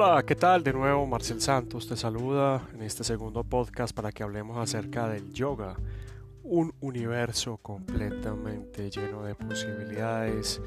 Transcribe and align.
Hola, 0.00 0.22
¿qué 0.22 0.36
tal? 0.36 0.62
De 0.62 0.72
nuevo 0.72 1.04
Marcel 1.08 1.40
Santos 1.40 1.88
te 1.88 1.96
saluda 1.96 2.68
en 2.72 2.82
este 2.82 3.02
segundo 3.02 3.42
podcast 3.42 3.92
para 3.92 4.12
que 4.12 4.22
hablemos 4.22 4.56
acerca 4.56 5.08
del 5.08 5.32
yoga, 5.32 5.74
un 6.44 6.72
universo 6.78 7.56
completamente 7.56 8.92
lleno 8.92 9.24
de 9.24 9.34
posibilidades, 9.34 10.62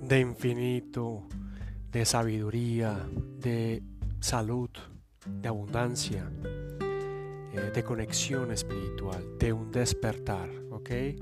de 0.00 0.20
infinito, 0.20 1.26
de 1.90 2.04
sabiduría, 2.04 3.04
de 3.40 3.82
salud, 4.20 4.70
de 5.26 5.48
abundancia, 5.48 6.30
eh, 6.80 7.72
de 7.74 7.82
conexión 7.82 8.52
espiritual, 8.52 9.38
de 9.40 9.52
un 9.52 9.72
despertar, 9.72 10.48
¿ok? 10.70 10.90
Eh, 10.92 11.16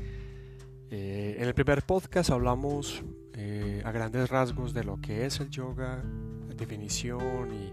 en 1.38 1.48
el 1.48 1.54
primer 1.54 1.84
podcast 1.84 2.28
hablamos 2.28 3.02
eh, 3.32 3.80
a 3.82 3.92
grandes 3.92 4.28
rasgos 4.28 4.74
de 4.74 4.84
lo 4.84 5.00
que 5.00 5.24
es 5.24 5.40
el 5.40 5.48
yoga, 5.48 6.04
definición 6.60 7.48
y 7.54 7.72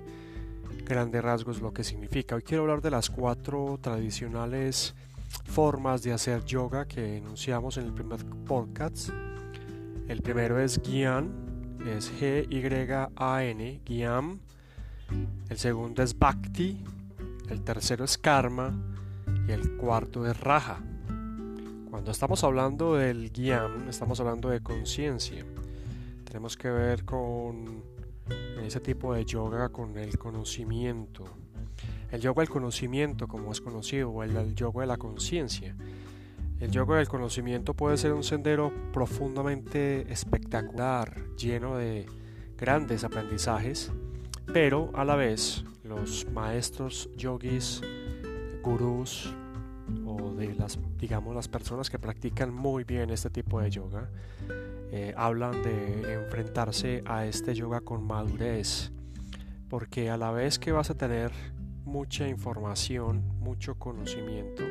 grandes 0.86 1.22
rasgos 1.22 1.62
lo 1.62 1.74
que 1.74 1.84
significa. 1.84 2.36
Hoy 2.36 2.42
quiero 2.42 2.64
hablar 2.64 2.82
de 2.82 2.90
las 2.90 3.10
cuatro 3.10 3.78
tradicionales 3.82 4.96
formas 5.44 6.02
de 6.04 6.14
hacer 6.14 6.46
yoga 6.46 6.88
que 6.88 7.18
enunciamos 7.18 7.78
en 7.78 7.86
el 7.86 7.94
primer 7.94 8.26
podcast. 8.48 9.10
El 10.08 10.22
primero 10.22 10.60
es 10.60 10.82
Gyan, 10.82 11.78
es 11.86 12.12
G-Y-A-N, 12.14 13.82
Gyan. 13.86 14.40
El 15.50 15.58
segundo 15.58 16.02
es 16.02 16.18
Bhakti, 16.18 16.82
el 17.50 17.62
tercero 17.64 18.06
es 18.06 18.18
Karma 18.18 18.74
y 19.48 19.52
el 19.52 19.76
cuarto 19.76 20.26
es 20.26 20.40
Raja. 20.40 20.80
Cuando 21.90 22.12
estamos 22.12 22.44
hablando 22.46 22.96
del 22.96 23.32
Gyan, 23.34 23.90
estamos 23.90 24.20
hablando 24.22 24.50
de 24.50 24.62
conciencia. 24.62 25.46
Tenemos 26.24 26.56
que 26.56 26.70
ver 26.70 27.04
con 27.04 27.97
ese 28.68 28.80
tipo 28.80 29.14
de 29.14 29.26
yoga 29.26 29.70
con 29.70 29.98
el 29.98 30.18
conocimiento. 30.18 31.26
El 32.12 32.22
yoga 32.22 32.42
del 32.42 32.50
conocimiento, 32.50 33.28
como 33.28 33.52
es 33.52 33.62
conocido, 33.62 34.10
o 34.10 34.24
el, 34.24 34.56
yoga 34.56 34.82
de 34.82 34.88
la 34.88 34.98
conciencia. 34.98 35.76
El 36.60 36.72
yoga 36.72 36.98
del 36.98 37.08
conocimiento 37.08 37.74
puede 37.74 37.98
ser 37.98 38.14
un 38.14 38.24
sendero 38.24 38.74
profundamente 38.92 40.12
espectacular, 40.12 41.24
lleno 41.36 41.78
de 41.78 42.08
grandes 42.58 43.04
aprendizajes, 43.04 43.92
pero 44.52 44.92
a 44.96 45.06
la 45.06 45.16
vez 45.16 45.64
los 45.84 46.28
maestros 46.32 47.10
yogis, 47.16 47.82
gurús 48.64 49.34
o 50.06 50.34
de 50.34 50.54
las 50.56 50.78
digamos 50.98 51.34
las 51.34 51.48
personas 51.48 51.90
que 51.90 52.00
practican 52.00 52.54
muy 52.54 52.84
bien 52.84 53.10
este 53.10 53.30
tipo 53.30 53.62
de 53.62 53.70
yoga 53.70 54.10
eh, 54.92 55.14
hablan 55.18 55.62
de 55.64 56.14
enfrentarse 56.14 57.04
a 57.06 57.26
este 57.26 57.54
yoga 57.54 57.82
con 57.82 58.06
madurez, 58.06 58.92
porque 59.70 60.10
a 60.10 60.18
la 60.18 60.32
vez 60.32 60.60
que 60.60 60.72
vas 60.72 60.90
a 60.90 60.96
tener 60.96 61.32
mucha 61.84 62.28
información, 62.28 63.24
mucho 63.40 63.76
conocimiento, 63.76 64.64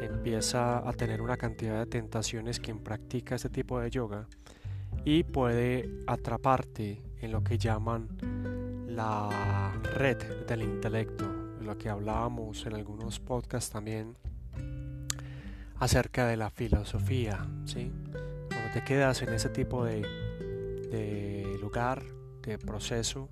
empieza 0.00 0.88
a 0.88 0.92
tener 0.92 1.22
una 1.22 1.36
cantidad 1.36 1.78
de 1.78 1.86
tentaciones 1.86 2.60
quien 2.60 2.78
practica 2.78 3.34
este 3.34 3.48
tipo 3.48 3.80
de 3.80 3.90
yoga 3.90 4.26
y 5.04 5.24
puede 5.24 5.88
atraparte 6.06 7.02
en 7.20 7.32
lo 7.32 7.42
que 7.42 7.58
llaman 7.58 8.08
la 8.86 9.72
red 9.96 10.46
del 10.46 10.62
intelecto, 10.62 11.24
lo 11.60 11.78
que 11.78 11.88
hablábamos 11.88 12.66
en 12.66 12.74
algunos 12.74 13.20
podcasts 13.20 13.70
también 13.70 14.16
acerca 15.78 16.26
de 16.26 16.36
la 16.36 16.50
filosofía, 16.50 17.46
¿sí? 17.64 17.90
Te 18.72 18.82
quedas 18.82 19.20
en 19.22 19.34
ese 19.34 19.50
tipo 19.50 19.84
de, 19.84 20.02
lugar, 21.60 22.02
de 22.42 22.58
proceso 22.58 23.28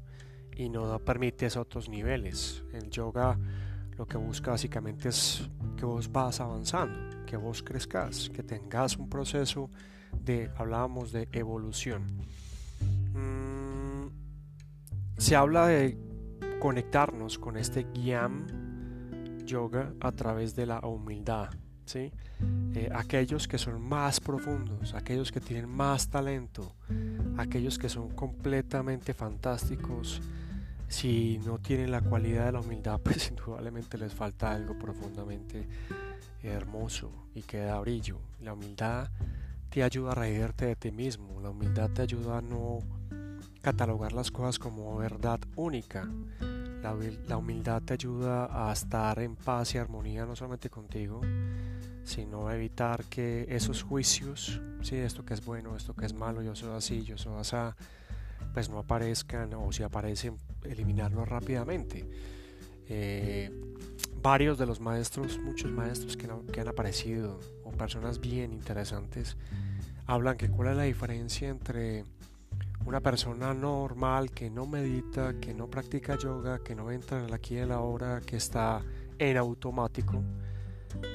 y 0.55 0.69
no 0.69 0.99
permites 0.99 1.57
otros 1.57 1.89
niveles. 1.89 2.63
El 2.73 2.91
yoga 2.91 3.39
lo 3.97 4.07
que 4.07 4.19
busca 4.19 4.51
básicamente 4.51 5.09
es 5.09 5.49
que 5.77 5.85
vos 5.85 6.11
vas 6.13 6.41
avanzando, 6.41 7.25
que 7.27 7.37
vos 7.37 7.63
crezcas, 7.63 8.31
que 8.31 8.43
tengas 8.43 8.97
un 8.97 9.09
proceso 9.09 9.71
de, 10.13 10.51
hablábamos 10.57 11.13
de 11.13 11.29
evolución. 11.33 12.05
Mm, 13.15 14.09
se 15.19 15.37
habla 15.37 15.67
de 15.67 15.99
conectarnos 16.61 17.39
con 17.39 17.57
este 17.57 17.87
Gyam 17.95 18.47
Yoga 19.47 19.95
a 20.01 20.13
través 20.13 20.55
de 20.55 20.67
la 20.67 20.81
humildad. 20.81 21.51
Eh, 21.95 22.91
aquellos 22.95 23.49
que 23.49 23.59
son 23.59 23.81
más 23.83 24.21
profundos, 24.21 24.95
aquellos 24.95 25.33
que 25.33 25.41
tienen 25.41 25.69
más 25.69 26.09
talento, 26.09 26.73
aquellos 27.37 27.79
que 27.79 27.89
son 27.89 28.11
completamente 28.11 29.13
fantásticos, 29.15 30.21
si 30.89 31.39
no 31.45 31.59
tienen 31.59 31.91
la 31.91 32.01
cualidad 32.01 32.47
de 32.47 32.53
la 32.53 32.61
humildad, 32.61 33.01
pues 33.05 33.31
indudablemente 33.31 33.99
les 33.99 34.15
falta 34.15 34.53
algo 34.53 34.79
profundamente 34.79 35.67
hermoso 36.43 37.11
y 37.35 37.43
que 37.43 37.59
da 37.59 37.79
brillo. 37.81 38.19
La 38.41 38.53
humildad 38.53 39.09
te 39.69 39.83
ayuda 39.83 40.13
a 40.13 40.15
reírte 40.15 40.67
de 40.67 40.77
ti 40.77 40.91
mismo, 40.91 41.41
la 41.41 41.51
humildad 41.51 41.91
te 41.91 42.03
ayuda 42.03 42.39
a 42.39 42.43
no 42.43 42.81
catalogar 43.63 44.13
las 44.13 44.31
cosas 44.31 44.59
como 44.59 44.97
verdad 44.97 45.41
única. 45.57 46.09
La, 46.83 46.97
la 47.29 47.37
humildad 47.37 47.83
te 47.83 47.93
ayuda 47.93 48.69
a 48.69 48.73
estar 48.73 49.19
en 49.21 49.37
paz 49.37 49.75
y 49.75 49.79
armonía 49.79 50.25
no 50.25 50.35
solamente 50.35 50.71
contigo, 50.71 51.21
sino 52.05 52.51
evitar 52.51 53.05
que 53.05 53.47
esos 53.49 53.83
juicios, 53.83 54.61
¿sí? 54.83 54.97
esto 54.97 55.25
que 55.25 55.35
es 55.35 55.45
bueno, 55.45 55.77
esto 55.77 55.95
que 55.95 56.07
es 56.07 56.15
malo, 56.15 56.43
yo 56.43 56.55
soy 56.55 56.77
así, 56.77 57.03
yo 57.05 57.19
soy 57.19 57.39
así, 57.39 57.57
pues 58.53 58.69
no 58.69 58.79
aparezcan 58.79 59.53
o 59.55 59.71
si 59.73 59.83
aparecen, 59.83 60.37
eliminarlos 60.65 61.29
rápidamente. 61.29 62.09
Eh, 62.89 63.51
varios 64.21 64.59
de 64.59 64.67
los 64.67 64.81
maestros, 64.81 65.39
muchos 65.39 65.71
maestros 65.71 66.17
que, 66.17 66.61
han 66.61 66.69
aparecido 66.69 67.39
o 67.65 67.71
personas 67.71 68.21
bien 68.21 68.53
interesantes, 68.53 69.37
hablan 70.07 70.37
que 70.37 70.49
cuál 70.49 70.71
es 70.71 70.77
la 70.77 70.83
diferencia 70.83 71.49
entre 71.49 72.05
una 72.85 73.01
persona 73.01 73.55
normal 73.55 74.31
que 74.31 74.51
no 74.51 74.67
medita, 74.67 75.39
que 75.39 75.55
no 75.55 75.69
practica 75.69 76.17
yoga, 76.17 76.59
que 76.59 76.75
no 76.75 76.91
entra 76.91 77.21
en 77.21 77.27
el 77.27 77.35
aquí 77.35 77.59
y 77.59 77.65
la 77.65 77.81
hora, 77.81 78.21
que 78.21 78.37
está 78.37 78.83
en 79.19 79.37
automático, 79.37 80.23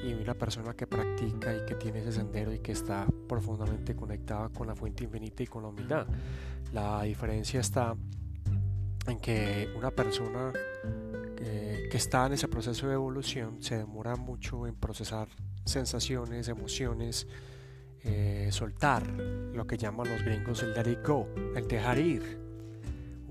y 0.04 0.12
una 0.14 0.34
persona 0.34 0.74
que 0.74 0.86
practica 0.86 1.54
y 1.54 1.64
que 1.66 1.74
tiene 1.74 2.00
ese 2.00 2.12
sendero 2.12 2.52
y 2.52 2.58
que 2.60 2.72
está 2.72 3.06
profundamente 3.28 3.94
conectada 3.94 4.48
con 4.48 4.66
la 4.66 4.74
fuente 4.74 5.04
infinita 5.04 5.42
y 5.42 5.46
con 5.46 5.62
la 5.62 5.68
humildad. 5.68 6.06
La 6.72 7.02
diferencia 7.02 7.60
está 7.60 7.94
en 9.06 9.18
que 9.18 9.68
una 9.76 9.90
persona 9.90 10.52
que, 11.36 11.96
está 11.96 12.26
en 12.26 12.34
ese 12.34 12.48
proceso 12.48 12.88
de 12.88 12.94
evolución 12.94 13.62
se 13.62 13.78
demora 13.78 14.16
mucho 14.16 14.66
en 14.66 14.74
procesar 14.74 15.28
sensaciones, 15.64 16.48
emociones, 16.48 17.26
eh, 18.02 18.48
soltar 18.52 19.06
lo 19.08 19.66
que 19.66 19.78
llaman 19.78 20.08
los 20.08 20.22
gringos 20.22 20.62
el 20.62 20.74
let 20.74 20.90
it 20.92 21.06
go, 21.06 21.26
el 21.54 21.66
dejar 21.66 21.98
ir 21.98 22.45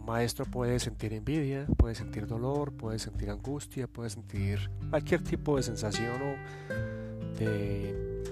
maestro 0.06 0.46
puede 0.46 0.80
sentir 0.80 1.14
envidia, 1.14 1.66
puede 1.78 1.96
sentir 1.96 2.28
dolor, 2.28 2.72
puede 2.72 3.00
sentir 3.00 3.30
angustia, 3.30 3.88
puede 3.88 4.10
sentir 4.10 4.70
cualquier 4.90 5.24
tipo 5.24 5.58
de 5.58 5.64
sensación 5.64 6.22
o 6.22 7.40
de 7.40 8.24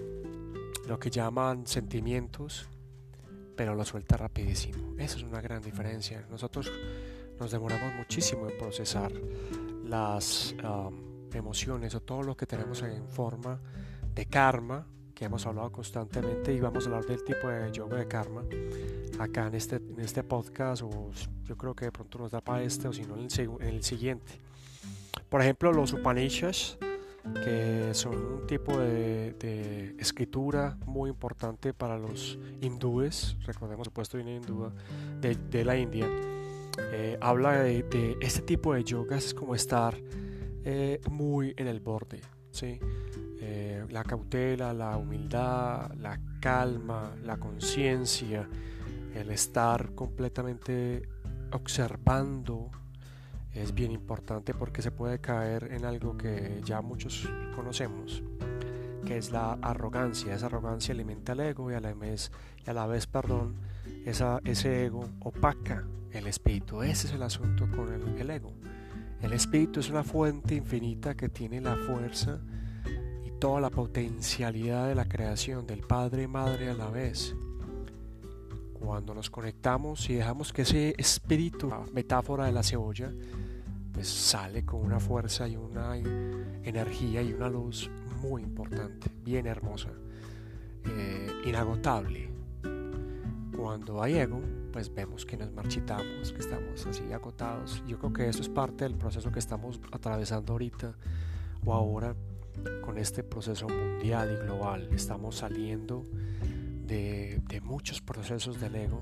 lo 0.87 0.99
que 0.99 1.09
llaman 1.09 1.65
sentimientos, 1.67 2.69
pero 3.55 3.75
lo 3.75 3.85
suelta 3.85 4.17
rapidísimo. 4.17 4.95
Esa 4.97 5.17
es 5.17 5.23
una 5.23 5.41
gran 5.41 5.61
diferencia. 5.61 6.25
Nosotros 6.29 6.71
nos 7.39 7.51
demoramos 7.51 7.93
muchísimo 7.95 8.47
en 8.47 8.57
procesar 8.57 9.11
las 9.85 10.55
emociones 11.33 11.95
o 11.95 12.01
todo 12.01 12.23
lo 12.23 12.37
que 12.37 12.45
tenemos 12.45 12.81
en 12.83 13.07
forma 13.09 13.59
de 14.13 14.25
karma, 14.27 14.85
que 15.13 15.25
hemos 15.25 15.45
hablado 15.45 15.71
constantemente 15.71 16.53
y 16.53 16.59
vamos 16.59 16.85
a 16.85 16.89
hablar 16.89 17.05
del 17.05 17.23
tipo 17.23 17.47
de 17.47 17.71
yoga 17.71 17.97
de 17.97 18.07
karma 18.07 18.43
acá 19.19 19.47
en 19.47 19.55
este, 19.55 19.77
en 19.77 19.99
este 19.99 20.23
podcast 20.23 20.83
o 20.83 21.11
yo 21.45 21.57
creo 21.57 21.75
que 21.75 21.85
de 21.85 21.91
pronto 21.91 22.19
nos 22.19 22.31
da 22.31 22.41
para 22.41 22.63
este 22.63 22.87
o 22.87 22.93
si 22.93 23.03
no 23.03 23.15
en 23.15 23.27
el, 23.61 23.83
siguiente. 23.83 24.33
Por 25.29 25.41
ejemplo, 25.41 25.71
los 25.71 25.93
Upanishads, 25.93 26.77
que 27.43 27.89
son 27.93 28.15
un 28.15 28.47
tipo 28.47 28.77
de, 28.77 29.95
escritura 29.99 30.77
muy 30.85 31.09
importante 31.09 31.73
para 31.73 31.97
los 31.97 32.37
hindúes, 32.61 33.37
recordemos, 33.45 33.85
supuesto 33.85 34.17
viene 34.17 34.35
hindú 34.35 34.71
de, 35.21 35.35
de 35.35 35.65
la 35.65 35.77
India, 35.77 36.07
eh, 36.77 37.17
habla 37.21 37.61
de, 37.61 38.17
este 38.21 38.41
tipo 38.41 38.73
de 38.73 38.83
yogas, 38.83 39.33
como 39.33 39.55
estar 39.55 39.95
eh, 40.63 40.99
muy 41.09 41.53
en 41.57 41.67
el 41.67 41.79
borde, 41.79 42.21
¿sí? 42.51 42.79
Eh, 43.39 43.85
la 43.89 44.03
cautela, 44.03 44.73
la 44.73 44.97
humildad, 44.97 45.91
la 45.95 46.19
calma, 46.39 47.15
la 47.23 47.37
conciencia, 47.37 48.47
el 49.15 49.29
estar 49.31 49.93
completamente 49.95 51.07
observando 51.51 52.71
es 53.53 53.73
bien 53.73 53.91
importante 53.91 54.53
porque 54.53 54.81
se 54.81 54.91
puede 54.91 55.19
caer 55.19 55.71
en 55.71 55.85
algo 55.85 56.17
que 56.17 56.61
ya 56.65 56.81
muchos 56.81 57.29
conocemos, 57.55 58.23
que 59.05 59.17
es 59.17 59.31
la 59.31 59.53
arrogancia. 59.61 60.33
Esa 60.33 60.47
arrogancia 60.47 60.93
alimenta 60.93 61.33
el 61.33 61.41
ego 61.41 61.71
y 61.71 61.75
a 61.75 61.79
la 61.79 61.93
vez, 62.87 63.07
perdón, 63.07 63.55
ese 64.05 64.85
ego 64.85 65.07
opaca 65.19 65.85
el 66.11 66.27
espíritu. 66.27 66.81
Ese 66.81 67.07
es 67.07 67.13
el 67.13 67.21
asunto 67.21 67.69
con 67.75 67.93
el, 67.93 68.17
el 68.17 68.29
ego. 68.31 68.53
El 69.21 69.33
espíritu 69.33 69.79
es 69.79 69.89
una 69.89 70.03
fuente 70.03 70.55
infinita 70.55 71.15
que 71.15 71.29
tiene 71.29 71.61
la 71.61 71.75
fuerza 71.75 72.39
y 73.23 73.31
toda 73.39 73.61
la 73.61 73.69
potencialidad 73.69 74.87
de 74.87 74.95
la 74.95 75.05
creación 75.05 75.67
del 75.67 75.81
Padre 75.81 76.23
y 76.23 76.27
Madre 76.27 76.69
a 76.69 76.73
la 76.73 76.89
vez. 76.89 77.35
Cuando 78.83 79.13
nos 79.13 79.29
conectamos 79.29 80.09
y 80.09 80.15
dejamos 80.15 80.51
que 80.51 80.63
ese 80.63 80.93
espíritu, 80.97 81.71
metáfora 81.93 82.45
de 82.45 82.51
la 82.51 82.63
cebolla, 82.63 83.13
pues 83.93 84.09
sale 84.09 84.65
con 84.65 84.81
una 84.81 84.99
fuerza 84.99 85.47
y 85.47 85.55
una 85.55 85.95
energía 85.95 87.21
y 87.21 87.31
una 87.31 87.47
luz 87.47 87.89
muy 88.21 88.41
importante, 88.41 89.09
bien 89.23 89.47
hermosa, 89.47 89.89
eh, 90.85 91.31
inagotable. 91.45 92.29
Cuando 93.55 94.03
hay 94.03 94.17
ego, 94.17 94.41
pues 94.73 94.93
vemos 94.93 95.25
que 95.25 95.37
nos 95.37 95.51
marchitamos, 95.53 96.33
que 96.33 96.39
estamos 96.39 96.85
así 96.85 97.13
agotados. 97.13 97.81
Yo 97.87 97.97
creo 97.99 98.11
que 98.11 98.27
eso 98.27 98.41
es 98.41 98.49
parte 98.49 98.83
del 98.83 98.95
proceso 98.95 99.31
que 99.31 99.39
estamos 99.39 99.79
atravesando 99.93 100.51
ahorita 100.51 100.93
o 101.63 101.73
ahora 101.73 102.15
con 102.81 102.97
este 102.97 103.23
proceso 103.23 103.69
mundial 103.69 104.37
y 104.37 104.45
global. 104.45 104.89
Estamos 104.91 105.37
saliendo 105.37 106.03
de, 106.85 107.22
de 107.47 107.61
muchos 107.61 108.01
procesos 108.01 108.59
del 108.59 108.75
ego 108.75 109.01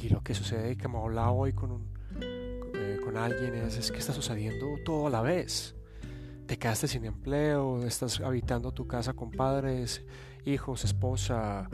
y 0.00 0.08
lo 0.08 0.22
que 0.22 0.34
sucede, 0.34 0.76
que 0.76 0.88
me 0.88 0.98
hablado 0.98 1.32
hoy 1.32 1.52
con 1.52 1.70
un, 1.70 1.92
con 3.04 3.16
alguien 3.16 3.54
es, 3.54 3.76
es 3.76 3.92
que 3.92 3.98
está 3.98 4.12
sucediendo 4.12 4.66
todo 4.84 5.06
a 5.06 5.10
la 5.10 5.22
vez. 5.22 5.74
Te 6.46 6.58
quedaste 6.58 6.88
sin 6.88 7.04
empleo, 7.04 7.84
estás 7.84 8.20
habitando 8.20 8.72
tu 8.72 8.86
casa 8.86 9.14
con 9.14 9.30
padres, 9.30 10.02
hijos, 10.44 10.84
esposa, 10.84 11.68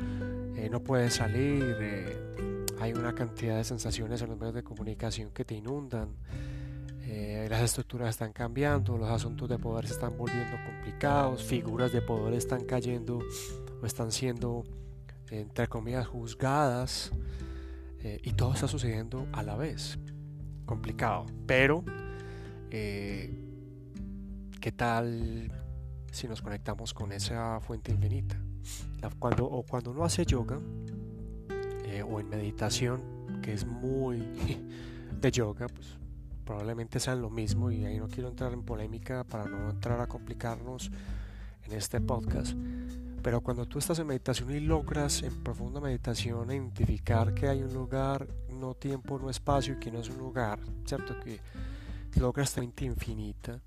eh, 0.56 0.68
no 0.70 0.82
puedes 0.82 1.14
salir, 1.14 1.76
eh, 1.80 2.66
hay 2.80 2.92
una 2.92 3.14
cantidad 3.14 3.56
de 3.56 3.64
sensaciones 3.64 4.20
en 4.22 4.28
los 4.28 4.38
medios 4.38 4.54
de 4.54 4.62
comunicación 4.62 5.30
que 5.30 5.44
te 5.44 5.54
inundan, 5.54 6.16
eh, 7.02 7.46
las 7.48 7.62
estructuras 7.62 8.10
están 8.10 8.32
cambiando, 8.32 8.98
los 8.98 9.08
asuntos 9.08 9.48
de 9.48 9.58
poder 9.58 9.86
se 9.86 9.94
están 9.94 10.16
volviendo 10.16 10.56
complicados, 10.66 11.42
figuras 11.42 11.90
de 11.92 12.02
poder 12.02 12.34
están 12.34 12.64
cayendo 12.64 13.20
o 13.80 13.86
están 13.86 14.12
siendo, 14.12 14.64
entre 15.30 15.68
comillas, 15.68 16.06
juzgadas, 16.06 17.12
y 18.22 18.32
todo 18.32 18.54
está 18.54 18.68
sucediendo 18.68 19.26
a 19.32 19.42
la 19.42 19.56
vez 19.56 19.98
complicado. 20.68 21.26
Pero, 21.46 21.82
eh, 22.70 23.34
¿qué 24.60 24.70
tal 24.70 25.50
si 26.12 26.28
nos 26.28 26.42
conectamos 26.42 26.94
con 26.94 27.10
esa 27.10 27.58
fuente 27.60 27.90
infinita? 27.90 28.36
cuando, 29.18 29.46
o 29.46 29.62
cuando 29.62 29.92
uno 29.92 30.04
hace 30.04 30.26
yoga 30.26 30.60
eh, 31.84 32.02
o 32.02 32.20
en 32.20 32.28
meditación, 32.28 33.00
que 33.42 33.54
es 33.54 33.66
muy 33.66 34.22
de 35.20 35.30
yoga, 35.30 35.66
pues 35.68 35.96
probablemente 36.44 37.00
sean 37.00 37.22
lo 37.22 37.30
mismo 37.30 37.70
y 37.70 37.84
ahí 37.86 37.98
no 37.98 38.08
quiero 38.08 38.28
entrar 38.28 38.52
en 38.52 38.62
polémica 38.62 39.24
para 39.24 39.46
no 39.46 39.70
entrar 39.70 40.00
a 40.00 40.06
complicarnos 40.06 40.90
en 41.64 41.72
este 41.72 42.00
podcast. 42.00 42.54
Pero 43.28 43.42
cuando 43.42 43.66
tú 43.66 43.78
estás 43.78 43.98
en 43.98 44.06
meditación 44.06 44.50
y 44.52 44.58
logras 44.58 45.22
en 45.22 45.42
profunda 45.42 45.82
meditación 45.82 46.50
identificar 46.50 47.34
que 47.34 47.46
hay 47.46 47.62
un 47.62 47.74
lugar, 47.74 48.26
no 48.54 48.72
tiempo, 48.72 49.18
no 49.18 49.28
espacio 49.28 49.74
y 49.74 49.78
que 49.78 49.92
no 49.92 49.98
es 49.98 50.08
un 50.08 50.16
lugar, 50.16 50.58
¿cierto? 50.86 51.14
Que 51.20 51.38
logras 52.18 52.56
mente 52.56 52.86
infinita, 52.86 53.60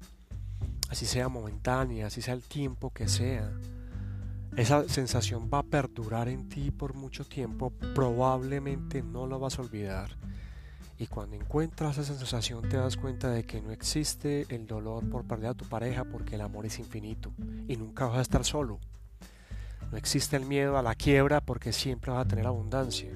así 0.90 1.06
sea 1.06 1.30
momentánea, 1.30 2.08
así 2.08 2.24
sea 2.24 2.34
el 2.34 2.42
tiempo 2.42 2.90
que 2.90 3.08
sea, 3.08 3.52
esa 4.58 4.90
sensación 4.90 5.48
va 5.54 5.60
a 5.60 5.64
perdurar 5.64 6.28
en 6.28 6.50
ti 6.50 6.72
por 6.72 6.96
mucho 6.96 7.24
tiempo, 7.24 7.72
probablemente 7.94 9.04
no 9.04 9.28
la 9.28 9.38
vas 9.38 9.60
a 9.60 9.62
olvidar. 9.62 10.10
Y 10.98 11.06
cuando 11.06 11.36
encuentras 11.36 12.00
esa 12.00 12.18
sensación 12.18 12.68
te 12.68 12.78
das 12.78 12.98
cuenta 12.98 13.30
de 13.30 13.44
que 13.44 13.62
no 13.62 13.70
existe 13.70 14.48
el 14.50 14.66
dolor 14.66 15.08
por 15.08 15.24
perder 15.26 15.52
a 15.52 15.54
tu 15.54 15.66
pareja 15.66 16.04
porque 16.04 16.34
el 16.34 16.42
amor 16.42 16.66
es 16.66 16.80
infinito 16.80 17.32
y 17.68 17.78
nunca 17.78 18.08
vas 18.08 18.18
a 18.18 18.22
estar 18.22 18.44
solo. 18.44 18.80
No 19.92 19.98
existe 19.98 20.38
el 20.38 20.46
miedo 20.46 20.78
a 20.78 20.82
la 20.82 20.96
quiebra 20.96 21.42
porque 21.42 21.74
siempre 21.74 22.12
vas 22.12 22.26
a 22.26 22.28
tener 22.28 22.48
abundancia, 22.48 23.12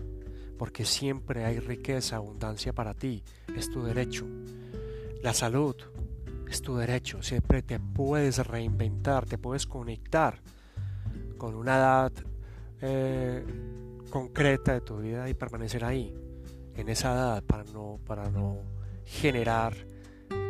porque 0.58 0.84
siempre 0.84 1.46
hay 1.46 1.60
riqueza, 1.60 2.18
abundancia 2.18 2.74
para 2.74 2.94
ti, 2.94 3.24
es 3.56 3.70
tu 3.70 3.82
derecho. 3.84 4.26
La 5.24 5.34
salud 5.34 5.76
es 6.50 6.62
tu 6.62 6.76
derecho, 6.76 7.24
siempre 7.24 7.62
te 7.62 7.80
puedes 7.80 8.46
reinventar, 8.46 9.26
te 9.26 9.38
puedes 9.38 9.66
conectar 9.66 10.42
con 11.38 11.56
una 11.56 11.78
edad 11.78 12.12
eh, 12.82 13.46
concreta 14.10 14.74
de 14.74 14.82
tu 14.82 14.98
vida 14.98 15.30
y 15.30 15.34
permanecer 15.34 15.86
ahí, 15.86 16.14
en 16.76 16.90
esa 16.90 17.14
edad, 17.14 17.44
para 17.44 17.64
no, 17.64 18.00
para 18.06 18.30
no 18.30 18.60
generar 19.06 19.74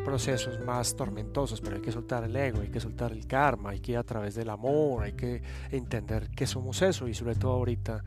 procesos 0.06 0.64
más 0.64 0.96
tormentosos, 0.96 1.60
pero 1.60 1.76
hay 1.76 1.82
que 1.82 1.92
soltar 1.92 2.24
el 2.24 2.36
ego, 2.36 2.62
hay 2.62 2.70
que 2.70 2.80
soltar 2.80 3.12
el 3.12 3.28
karma, 3.28 3.72
hay 3.72 3.80
que 3.80 3.94
ir 3.94 3.98
a 3.98 4.04
través 4.04 4.36
del 4.36 4.50
amor, 4.50 5.04
hay 5.04 5.14
que 5.14 5.42
entender 5.72 6.30
que 6.30 6.46
somos 6.46 6.82
eso 6.84 7.08
y 7.08 7.14
sobre 7.14 7.36
todo 7.36 7.54
ahorita 7.54 8.04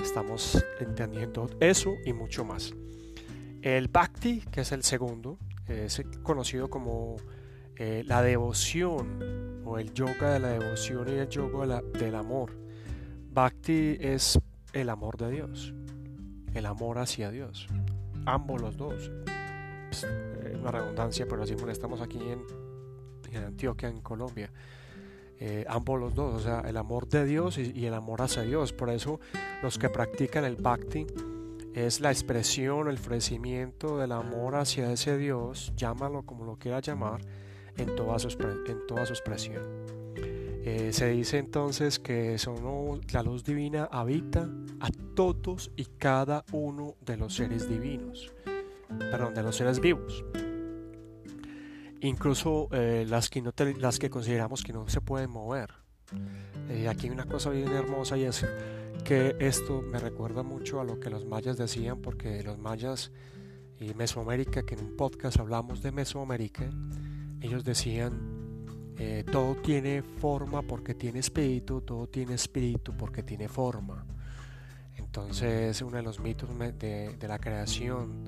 estamos 0.00 0.64
entendiendo 0.80 1.50
eso 1.60 1.94
y 2.06 2.12
mucho 2.12 2.44
más. 2.44 2.72
El 3.60 3.88
bhakti, 3.88 4.42
que 4.52 4.60
es 4.60 4.70
el 4.70 4.84
segundo, 4.84 5.38
es 5.66 6.00
conocido 6.22 6.70
como 6.70 7.16
eh, 7.76 8.04
la 8.06 8.22
devoción 8.22 9.62
o 9.64 9.78
el 9.78 9.92
yoga 9.92 10.34
de 10.34 10.38
la 10.38 10.48
devoción 10.48 11.08
y 11.08 11.12
el 11.12 11.28
yoga 11.28 11.82
del 11.82 12.14
amor. 12.14 12.56
Bhakti 13.32 13.98
es 14.00 14.38
el 14.72 14.88
amor 14.88 15.16
de 15.16 15.30
Dios, 15.30 15.74
el 16.54 16.64
amor 16.64 16.98
hacia 16.98 17.30
Dios, 17.30 17.66
ambos 18.24 18.62
los 18.62 18.76
dos. 18.76 19.10
Eh, 20.04 20.27
una 20.60 20.70
redundancia, 20.70 21.26
pero 21.28 21.42
así 21.42 21.54
estamos 21.68 22.00
aquí 22.00 22.18
en, 22.18 22.42
Antioquia, 23.36 23.88
en 23.88 24.00
Colombia. 24.00 24.50
Eh, 25.40 25.64
ambos 25.68 26.00
los 26.00 26.14
dos, 26.14 26.34
o 26.34 26.40
sea, 26.40 26.60
el 26.68 26.76
amor 26.76 27.08
de 27.08 27.24
Dios 27.24 27.58
y, 27.58 27.86
el 27.86 27.94
amor 27.94 28.22
hacia 28.22 28.42
Dios. 28.42 28.72
Por 28.72 28.90
eso 28.90 29.20
los 29.62 29.78
que 29.78 29.88
practican 29.88 30.44
el 30.44 30.56
bhakti 30.56 31.06
es 31.74 32.00
la 32.00 32.10
expresión, 32.10 32.88
el 32.88 32.96
ofrecimiento 32.96 33.98
del 33.98 34.12
amor 34.12 34.56
hacia 34.56 34.90
ese 34.90 35.16
Dios, 35.16 35.72
llámalo 35.76 36.22
como 36.22 36.44
lo 36.44 36.56
quieras 36.56 36.82
llamar, 36.82 37.20
en 37.76 37.94
toda 37.94 38.18
su, 38.18 38.28
en 38.66 38.86
toda 38.88 39.06
su 39.06 39.12
expresión. 39.12 39.62
Eh, 40.64 40.92
se 40.92 41.08
dice 41.08 41.38
entonces 41.38 41.98
que 41.98 42.36
son, 42.36 43.00
la 43.12 43.22
luz 43.22 43.44
divina 43.44 43.88
habita 43.90 44.50
a 44.80 44.90
todos 45.14 45.70
y 45.76 45.84
cada 45.84 46.44
uno 46.52 46.96
de 47.06 47.16
los 47.16 47.36
seres 47.36 47.68
divinos 47.68 48.32
perdón, 48.98 49.34
de 49.34 49.42
los 49.42 49.56
seres 49.56 49.80
vivos. 49.80 50.24
Incluso 52.00 52.68
eh, 52.72 53.04
las, 53.08 53.28
que 53.28 53.42
no 53.42 53.52
las 53.78 53.98
que 53.98 54.10
consideramos 54.10 54.62
que 54.62 54.72
no 54.72 54.88
se 54.88 55.00
pueden 55.00 55.30
mover. 55.30 55.70
Eh, 56.68 56.88
aquí 56.88 57.06
hay 57.06 57.12
una 57.12 57.26
cosa 57.26 57.50
bien 57.50 57.68
hermosa 57.72 58.16
y 58.16 58.24
es 58.24 58.46
que 59.04 59.36
esto 59.40 59.82
me 59.82 59.98
recuerda 59.98 60.42
mucho 60.42 60.80
a 60.80 60.84
lo 60.84 61.00
que 61.00 61.10
los 61.10 61.24
mayas 61.24 61.56
decían, 61.56 62.00
porque 62.00 62.42
los 62.42 62.58
mayas 62.58 63.10
y 63.80 63.94
Mesoamérica, 63.94 64.62
que 64.62 64.74
en 64.74 64.80
un 64.84 64.96
podcast 64.96 65.38
hablamos 65.38 65.82
de 65.82 65.92
Mesoamérica, 65.92 66.68
ellos 67.40 67.64
decían, 67.64 68.56
eh, 68.96 69.24
todo 69.30 69.54
tiene 69.56 70.02
forma 70.02 70.62
porque 70.62 70.94
tiene 70.94 71.20
espíritu, 71.20 71.80
todo 71.82 72.08
tiene 72.08 72.34
espíritu 72.34 72.96
porque 72.96 73.22
tiene 73.22 73.48
forma. 73.48 74.04
Entonces, 74.96 75.80
uno 75.82 75.96
de 75.96 76.02
los 76.02 76.18
mitos 76.18 76.50
de, 76.58 77.16
de 77.16 77.28
la 77.28 77.38
creación 77.38 78.24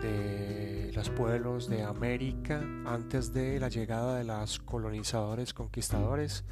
de 0.00 0.57
los 0.98 1.10
pueblos 1.10 1.68
de 1.68 1.84
América 1.84 2.60
antes 2.84 3.32
de 3.32 3.60
la 3.60 3.68
llegada 3.68 4.18
de 4.18 4.24
los 4.24 4.58
colonizadores 4.58 5.54
conquistadores 5.54 6.44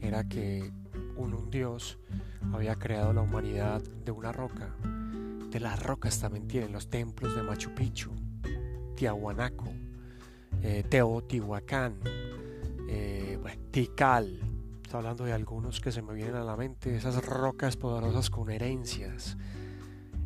era 0.00 0.26
que 0.26 0.72
un, 1.16 1.50
dios 1.50 1.98
había 2.54 2.76
creado 2.76 3.12
la 3.12 3.20
humanidad 3.20 3.82
de 3.82 4.10
una 4.10 4.32
roca. 4.32 4.74
De 5.50 5.60
las 5.60 5.82
rocas 5.82 6.18
también 6.18 6.48
tienen 6.48 6.72
los 6.72 6.88
templos 6.88 7.36
de 7.36 7.42
Machu 7.42 7.74
Picchu, 7.74 8.12
Tiahuanaco, 8.96 9.70
eh, 10.62 10.84
Teotihuacán, 10.88 11.98
eh, 12.88 13.38
Tikal. 13.70 14.40
Estoy 14.84 14.98
hablando 15.00 15.24
de 15.24 15.34
algunos 15.34 15.82
que 15.82 15.92
se 15.92 16.00
me 16.00 16.14
vienen 16.14 16.36
a 16.36 16.44
la 16.44 16.56
mente, 16.56 16.96
esas 16.96 17.22
rocas 17.22 17.76
poderosas 17.76 18.30
con 18.30 18.48
herencias 18.50 19.36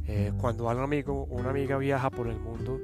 eh, 0.06 0.32
cuando 0.40 0.68
un 0.68 0.78
amigo 0.78 1.23
o 1.28 1.35
una 1.35 1.50
amiga 1.50 1.78
viaja 1.78 2.11
por 2.11 2.28
el 2.28 2.38
mundo, 2.38 2.78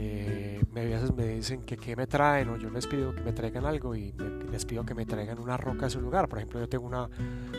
eh, 0.00 0.62
me, 0.72 0.86
veces 0.86 1.12
me 1.12 1.26
dicen 1.26 1.62
que 1.62 1.76
qué 1.76 1.96
me 1.96 2.06
traen 2.06 2.48
o 2.50 2.56
yo 2.56 2.70
les 2.70 2.86
pido 2.86 3.12
que 3.12 3.22
me 3.22 3.32
traigan 3.32 3.66
algo 3.66 3.96
y 3.96 4.14
les 4.50 4.64
pido 4.64 4.84
que 4.84 4.94
me 4.94 5.04
traigan 5.04 5.40
una 5.40 5.56
roca 5.56 5.86
de 5.86 5.90
su 5.90 6.00
lugar. 6.00 6.28
Por 6.28 6.38
ejemplo, 6.38 6.60
yo 6.60 6.68
tengo 6.68 6.86
una 6.86 7.08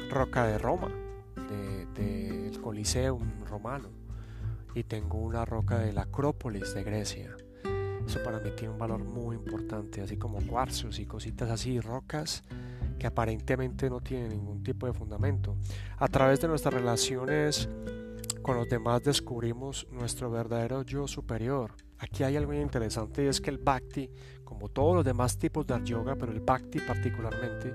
roca 0.09 0.45
de 0.47 0.57
Roma, 0.57 0.89
del 1.35 1.93
de, 1.93 2.59
Coliseum 2.61 3.45
romano, 3.45 3.89
y 4.73 4.83
tengo 4.83 5.17
una 5.17 5.43
roca 5.43 5.79
de 5.79 5.91
la 5.91 6.03
Acrópolis 6.03 6.73
de 6.73 6.83
Grecia. 6.83 7.35
Eso 8.05 8.23
para 8.23 8.39
mí 8.39 8.51
tiene 8.55 8.73
un 8.73 8.79
valor 8.79 9.03
muy 9.03 9.35
importante, 9.35 10.01
así 10.01 10.15
como 10.15 10.39
cuarzos 10.47 10.97
y 10.99 11.05
cositas 11.05 11.49
así, 11.49 11.79
rocas 11.79 12.43
que 12.97 13.07
aparentemente 13.07 13.89
no 13.89 14.01
tienen 14.01 14.29
ningún 14.29 14.63
tipo 14.63 14.85
de 14.85 14.93
fundamento. 14.93 15.57
A 15.97 16.07
través 16.07 16.39
de 16.39 16.47
nuestras 16.47 16.73
relaciones 16.73 17.69
con 18.41 18.55
los 18.55 18.69
demás 18.69 19.03
descubrimos 19.03 19.87
nuestro 19.91 20.31
verdadero 20.31 20.83
yo 20.83 21.07
superior. 21.07 21.73
Aquí 21.99 22.23
hay 22.23 22.37
algo 22.37 22.53
interesante 22.53 23.25
y 23.25 23.27
es 23.27 23.41
que 23.41 23.49
el 23.49 23.57
bhakti, 23.57 24.09
como 24.45 24.69
todos 24.69 24.95
los 24.95 25.05
demás 25.05 25.37
tipos 25.37 25.67
de 25.67 25.79
yoga, 25.83 26.15
pero 26.15 26.31
el 26.31 26.39
bhakti 26.39 26.79
particularmente, 26.79 27.73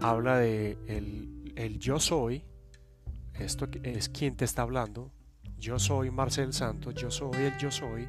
habla 0.00 0.38
de 0.38 0.78
el, 0.86 1.78
yo 1.78 1.98
soy, 1.98 2.44
esto 3.34 3.66
es 3.82 4.08
quien 4.08 4.36
te 4.36 4.44
está 4.44 4.62
hablando, 4.62 5.10
yo 5.58 5.78
soy 5.80 6.10
Marcel 6.10 6.52
Santos, 6.52 6.94
yo 6.94 7.10
soy 7.10 7.42
el 7.42 7.58
yo 7.58 7.72
soy, 7.72 8.06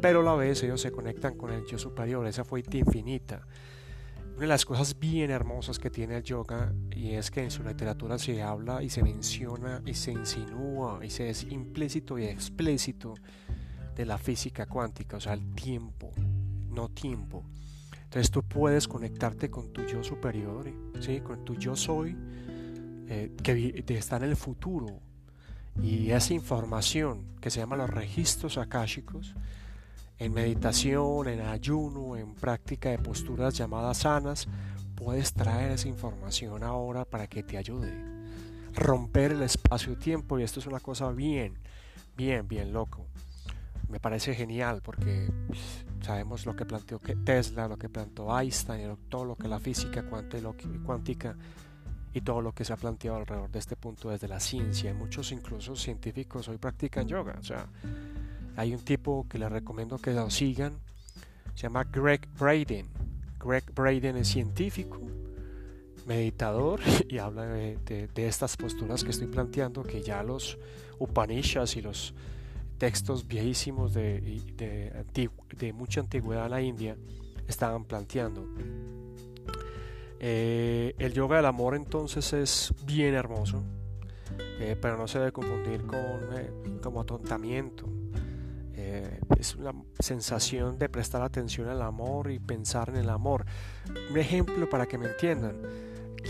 pero 0.00 0.20
a 0.20 0.22
la 0.22 0.34
vez 0.34 0.62
ellos 0.62 0.80
se 0.80 0.90
conectan 0.90 1.36
con 1.36 1.52
el 1.52 1.66
yo 1.66 1.78
superior, 1.78 2.26
esa 2.26 2.44
fuente 2.44 2.78
infinita. 2.78 3.46
Una 4.30 4.42
de 4.42 4.46
las 4.48 4.64
cosas 4.64 4.98
bien 4.98 5.30
hermosas 5.30 5.78
que 5.78 5.90
tiene 5.90 6.18
el 6.18 6.22
yoga 6.22 6.72
y 6.94 7.12
es 7.12 7.30
que 7.30 7.42
en 7.42 7.50
su 7.50 7.62
literatura 7.62 8.18
se 8.18 8.42
habla 8.42 8.82
y 8.82 8.90
se 8.90 9.02
menciona 9.02 9.82
y 9.86 9.94
se 9.94 10.12
insinúa 10.12 11.00
y 11.02 11.10
se 11.10 11.30
es 11.30 11.44
implícito 11.44 12.18
y 12.18 12.24
explícito 12.26 13.14
de 13.96 14.04
la 14.04 14.18
física 14.18 14.66
cuántica, 14.66 15.16
o 15.16 15.20
sea, 15.20 15.32
el 15.32 15.54
tiempo, 15.54 16.12
no 16.70 16.90
tiempo. 16.90 17.42
Entonces 18.04 18.30
tú 18.30 18.42
puedes 18.42 18.86
conectarte 18.86 19.50
con 19.50 19.72
tu 19.72 19.84
yo 19.86 20.04
superior, 20.04 20.70
¿sí? 21.00 21.20
con 21.20 21.44
tu 21.44 21.56
yo 21.56 21.74
soy, 21.74 22.16
eh, 23.08 23.34
que 23.42 23.84
está 23.88 24.18
en 24.18 24.24
el 24.24 24.36
futuro. 24.36 25.00
Y 25.82 26.10
esa 26.10 26.34
información 26.34 27.24
que 27.40 27.50
se 27.50 27.60
llama 27.60 27.76
los 27.76 27.90
registros 27.90 28.58
akáshicos, 28.58 29.34
en 30.18 30.32
meditación, 30.32 31.28
en 31.28 31.40
ayuno, 31.40 32.16
en 32.16 32.34
práctica 32.34 32.90
de 32.90 32.98
posturas 32.98 33.54
llamadas 33.54 33.98
sanas, 33.98 34.48
puedes 34.94 35.34
traer 35.34 35.72
esa 35.72 35.88
información 35.88 36.62
ahora 36.62 37.04
para 37.04 37.26
que 37.26 37.42
te 37.42 37.58
ayude. 37.58 37.92
Romper 38.74 39.32
el 39.32 39.42
espacio-tiempo, 39.42 40.38
y 40.38 40.42
esto 40.42 40.60
es 40.60 40.66
una 40.66 40.80
cosa 40.80 41.10
bien, 41.10 41.58
bien, 42.16 42.48
bien 42.48 42.72
loco. 42.72 43.05
Me 43.88 44.00
parece 44.00 44.34
genial 44.34 44.80
porque 44.82 45.30
pues, 45.46 45.84
sabemos 46.00 46.44
lo 46.44 46.56
que 46.56 46.64
planteó 46.64 46.98
Tesla, 47.24 47.68
lo 47.68 47.76
que 47.76 47.88
planteó 47.88 48.36
Einstein, 48.38 48.96
todo 49.08 49.24
lo 49.24 49.36
que 49.36 49.48
la 49.48 49.60
física 49.60 50.04
cuántica 50.84 51.36
y 52.12 52.20
todo 52.22 52.40
lo 52.40 52.52
que 52.52 52.64
se 52.64 52.72
ha 52.72 52.76
planteado 52.76 53.18
alrededor 53.18 53.50
de 53.50 53.58
este 53.58 53.76
punto 53.76 54.10
desde 54.10 54.26
la 54.26 54.40
ciencia. 54.40 54.94
Muchos 54.94 55.32
incluso 55.32 55.76
científicos 55.76 56.48
hoy 56.48 56.56
practican 56.56 57.06
yoga. 57.06 57.36
O 57.38 57.44
sea, 57.44 57.68
hay 58.56 58.74
un 58.74 58.80
tipo 58.80 59.26
que 59.28 59.38
les 59.38 59.52
recomiendo 59.52 59.98
que 59.98 60.12
lo 60.12 60.30
sigan, 60.30 60.78
se 61.54 61.64
llama 61.64 61.84
Greg 61.84 62.26
Braden. 62.38 62.86
Greg 63.38 63.64
Braden 63.74 64.16
es 64.16 64.28
científico, 64.28 64.98
meditador 66.06 66.80
y 67.08 67.18
habla 67.18 67.44
de, 67.44 68.10
estas 68.16 68.56
posturas 68.56 69.04
que 69.04 69.10
estoy 69.10 69.26
planteando 69.26 69.82
que 69.82 70.02
ya 70.02 70.22
los 70.22 70.58
Upanishads 70.98 71.76
y 71.76 71.82
los 71.82 72.14
textos 72.78 73.26
viejísimos 73.26 73.94
de, 73.94 74.42
de, 74.56 75.72
mucha 75.72 76.00
antigüedad 76.00 76.46
en 76.46 76.50
la 76.50 76.60
India 76.60 76.96
estaban 77.48 77.84
planteando. 77.84 78.46
Eh, 80.18 80.94
el 80.98 81.12
yoga 81.12 81.36
del 81.36 81.46
amor 81.46 81.74
entonces 81.74 82.32
es 82.32 82.74
bien 82.84 83.14
hermoso, 83.14 83.62
eh, 84.60 84.76
pero 84.80 84.96
no 84.96 85.06
se 85.06 85.18
debe 85.18 85.32
confundir 85.32 85.86
con 85.86 86.00
eh, 86.34 86.78
como 86.82 87.00
atontamiento. 87.00 87.86
Es 89.36 89.56
una 89.56 89.72
sensación 89.98 90.78
de 90.78 90.88
prestar 90.88 91.20
atención 91.22 91.68
al 91.68 91.82
amor 91.82 92.30
y 92.30 92.38
pensar 92.38 92.88
en 92.90 92.96
el 92.96 93.10
amor. 93.10 93.44
Un 94.10 94.16
ejemplo 94.16 94.68
para 94.68 94.86
que 94.86 94.96
me 94.96 95.06
entiendan. 95.06 95.60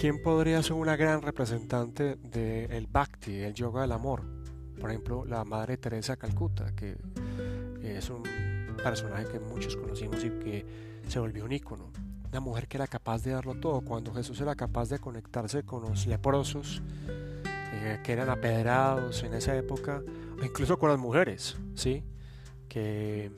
¿Quién 0.01 0.23
podría 0.23 0.63
ser 0.63 0.73
una 0.73 0.97
gran 0.97 1.23
representante 1.23 2.17
del 2.17 2.87
Bhakti, 2.87 3.41
el 3.41 3.55
yoga 3.55 3.83
del 3.83 3.93
amor? 3.93 4.36
Por 4.81 4.91
ejemplo, 4.91 5.25
la 5.25 5.45
Madre 5.45 5.77
Teresa 5.77 6.17
Calcuta, 6.17 6.75
que 6.75 6.97
es 7.83 8.11
un 8.11 8.23
personaje 8.83 9.27
que 9.27 9.41
muchos 9.41 9.77
conocimos 9.77 10.23
y 10.25 10.31
que 10.31 10.67
se 11.09 11.19
volvió 11.19 11.45
un 11.45 11.53
ícono. 11.53 11.91
Una 12.31 12.41
mujer 12.41 12.69
que 12.69 12.77
era 12.77 12.87
capaz 12.87 13.23
de 13.23 13.33
darlo 13.33 13.55
todo. 13.55 13.81
Cuando 13.81 14.13
Jesús 14.13 14.41
era 14.41 14.55
capaz 14.55 14.89
de 14.89 14.99
conectarse 14.99 15.63
con 15.63 15.83
los 15.83 16.07
leprosos, 16.07 16.83
eh, 17.73 18.01
que 18.03 18.13
eran 18.13 18.29
apedrados 18.29 19.23
en 19.23 19.35
esa 19.35 19.57
época, 19.57 20.03
incluso 20.43 20.79
con 20.79 20.91
las 20.91 20.99
mujeres, 20.99 21.57
¿sí? 21.75 22.05
que 22.69 23.31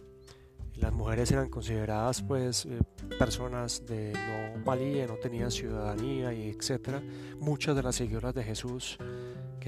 las 0.75 0.93
mujeres 0.93 1.31
eran 1.33 1.49
consideradas 1.49 2.23
pues 2.23 2.65
eh, 2.67 2.79
personas 3.19 3.85
de 3.87 4.13
no 4.13 4.65
valía, 4.65 5.07
no 5.07 5.17
tenían 5.17 5.51
ciudadanía 5.51 6.33
y 6.33 6.49
etcétera. 6.49 7.03
Muchas 7.41 7.77
de 7.77 7.83
las 7.83 7.97
seguidoras 7.97 8.35
de 8.35 8.45
Jesús, 8.45 8.97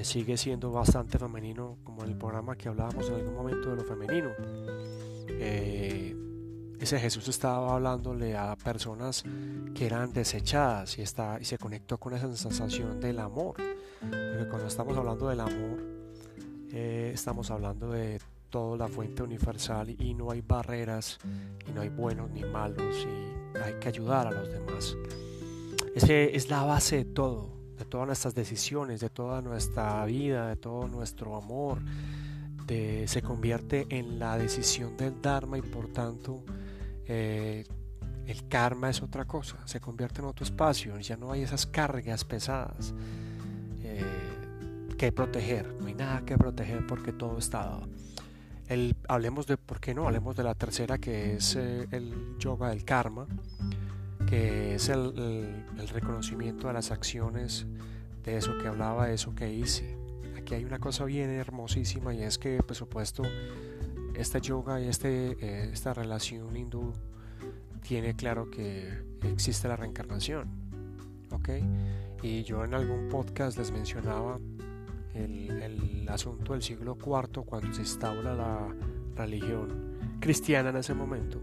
sigue 0.04 0.36
siendo 0.36 0.70
bastante 0.70 1.18
femenino, 1.18 1.78
como 1.84 2.04
en 2.04 2.10
el 2.10 2.16
programa 2.16 2.56
que 2.56 2.68
hablábamos 2.68 3.08
en 3.08 3.14
algún 3.14 3.34
momento 3.34 3.70
de 3.70 3.76
lo 3.76 3.84
femenino. 3.84 4.30
Eh, 5.28 6.16
ese 6.80 6.98
Jesús 6.98 7.28
estaba 7.28 7.74
hablándole 7.74 8.36
a 8.36 8.56
personas 8.56 9.22
que 9.74 9.86
eran 9.86 10.12
desechadas 10.12 10.98
y, 10.98 11.02
está, 11.02 11.38
y 11.40 11.44
se 11.44 11.58
conectó 11.58 11.98
con 11.98 12.14
esa 12.14 12.34
sensación 12.34 13.00
del 13.00 13.18
amor. 13.18 13.56
Porque 14.00 14.48
cuando 14.48 14.66
estamos 14.66 14.96
hablando 14.96 15.28
del 15.28 15.40
amor, 15.40 15.78
eh, 16.72 17.10
estamos 17.12 17.50
hablando 17.50 17.90
de 17.90 18.18
toda 18.48 18.76
la 18.76 18.88
fuente 18.88 19.22
universal 19.22 19.90
y 19.90 20.14
no 20.14 20.30
hay 20.30 20.40
barreras 20.40 21.18
y 21.68 21.72
no 21.72 21.82
hay 21.82 21.88
buenos 21.88 22.30
ni 22.30 22.44
malos 22.44 23.06
y 23.06 23.58
hay 23.58 23.74
que 23.74 23.88
ayudar 23.88 24.26
a 24.26 24.30
los 24.30 24.50
demás. 24.50 24.96
Ese 25.94 26.36
es 26.36 26.48
la 26.48 26.62
base 26.62 26.96
de 26.96 27.04
todo, 27.04 27.50
de 27.80 27.86
todas 27.86 28.06
nuestras 28.06 28.34
decisiones, 28.34 29.00
de 29.00 29.10
toda 29.10 29.42
nuestra 29.42 30.04
vida, 30.04 30.48
de 30.48 30.56
todo 30.56 30.86
nuestro 30.86 31.34
amor. 31.36 31.78
Se 32.68 33.20
convierte 33.20 33.86
en 33.90 34.20
la 34.20 34.38
decisión 34.38 34.96
del 34.96 35.20
Dharma 35.20 35.58
y 35.58 35.62
por 35.62 35.88
tanto 35.88 36.44
eh, 37.04 37.64
el 38.26 38.46
karma 38.46 38.90
es 38.90 39.02
otra 39.02 39.24
cosa, 39.24 39.56
se 39.64 39.80
convierte 39.80 40.20
en 40.20 40.26
otro 40.26 40.44
espacio, 40.44 40.96
ya 41.00 41.16
no 41.16 41.32
hay 41.32 41.42
esas 41.42 41.66
cargas 41.66 42.24
pesadas 42.24 42.94
eh, 43.82 44.04
que 44.96 45.10
proteger, 45.10 45.74
no 45.80 45.88
hay 45.88 45.94
nada 45.94 46.24
que 46.24 46.38
proteger 46.38 46.86
porque 46.86 47.12
todo 47.12 47.38
está 47.38 47.64
dado 47.64 47.88
hablemos 49.08 49.46
de, 49.46 49.56
¿por 49.56 49.80
qué 49.80 49.94
no? 49.94 50.06
Hablemos 50.06 50.36
de 50.36 50.44
la 50.44 50.54
tercera 50.54 50.98
que 50.98 51.34
es 51.34 51.56
eh, 51.56 51.88
el 51.90 52.36
yoga 52.38 52.68
del 52.68 52.84
karma, 52.84 53.26
que 54.30 54.76
es 54.76 54.88
el, 54.88 55.64
reconocimiento 55.92 56.68
de 56.68 56.72
las 56.72 56.92
acciones 56.92 57.66
de 58.22 58.36
eso 58.36 58.56
que 58.58 58.68
hablaba, 58.68 59.08
de 59.08 59.14
eso 59.14 59.34
que 59.34 59.52
hice. 59.52 59.98
Aquí 60.38 60.54
hay 60.54 60.64
una 60.64 60.78
cosa 60.78 61.04
bien 61.04 61.30
hermosísima 61.30 62.14
y 62.14 62.22
es 62.22 62.38
que, 62.38 62.62
por 62.62 62.76
supuesto, 62.76 63.24
este 64.14 64.40
yoga 64.40 64.80
y 64.80 64.86
este, 64.86 65.32
eh, 65.40 65.70
esta 65.72 65.94
relación 65.94 66.56
hindú 66.56 66.92
tiene 67.82 68.14
claro 68.14 68.48
que 68.48 69.02
existe 69.24 69.66
la 69.66 69.74
reencarnación. 69.74 70.48
¿Ok? 71.32 71.48
Y 72.22 72.44
yo 72.44 72.64
en 72.64 72.74
algún 72.74 73.08
podcast 73.08 73.58
les 73.58 73.72
mencionaba 73.72 74.38
el, 75.14 76.06
asunto 76.08 76.52
del 76.52 76.62
siglo 76.62 76.96
IV 77.00 77.44
cuando 77.44 77.72
se 77.72 77.82
instaura 77.82 78.34
la 78.34 78.74
religión 79.16 79.98
cristiana 80.20 80.70
en 80.70 80.76
ese 80.76 80.94
momento. 80.94 81.40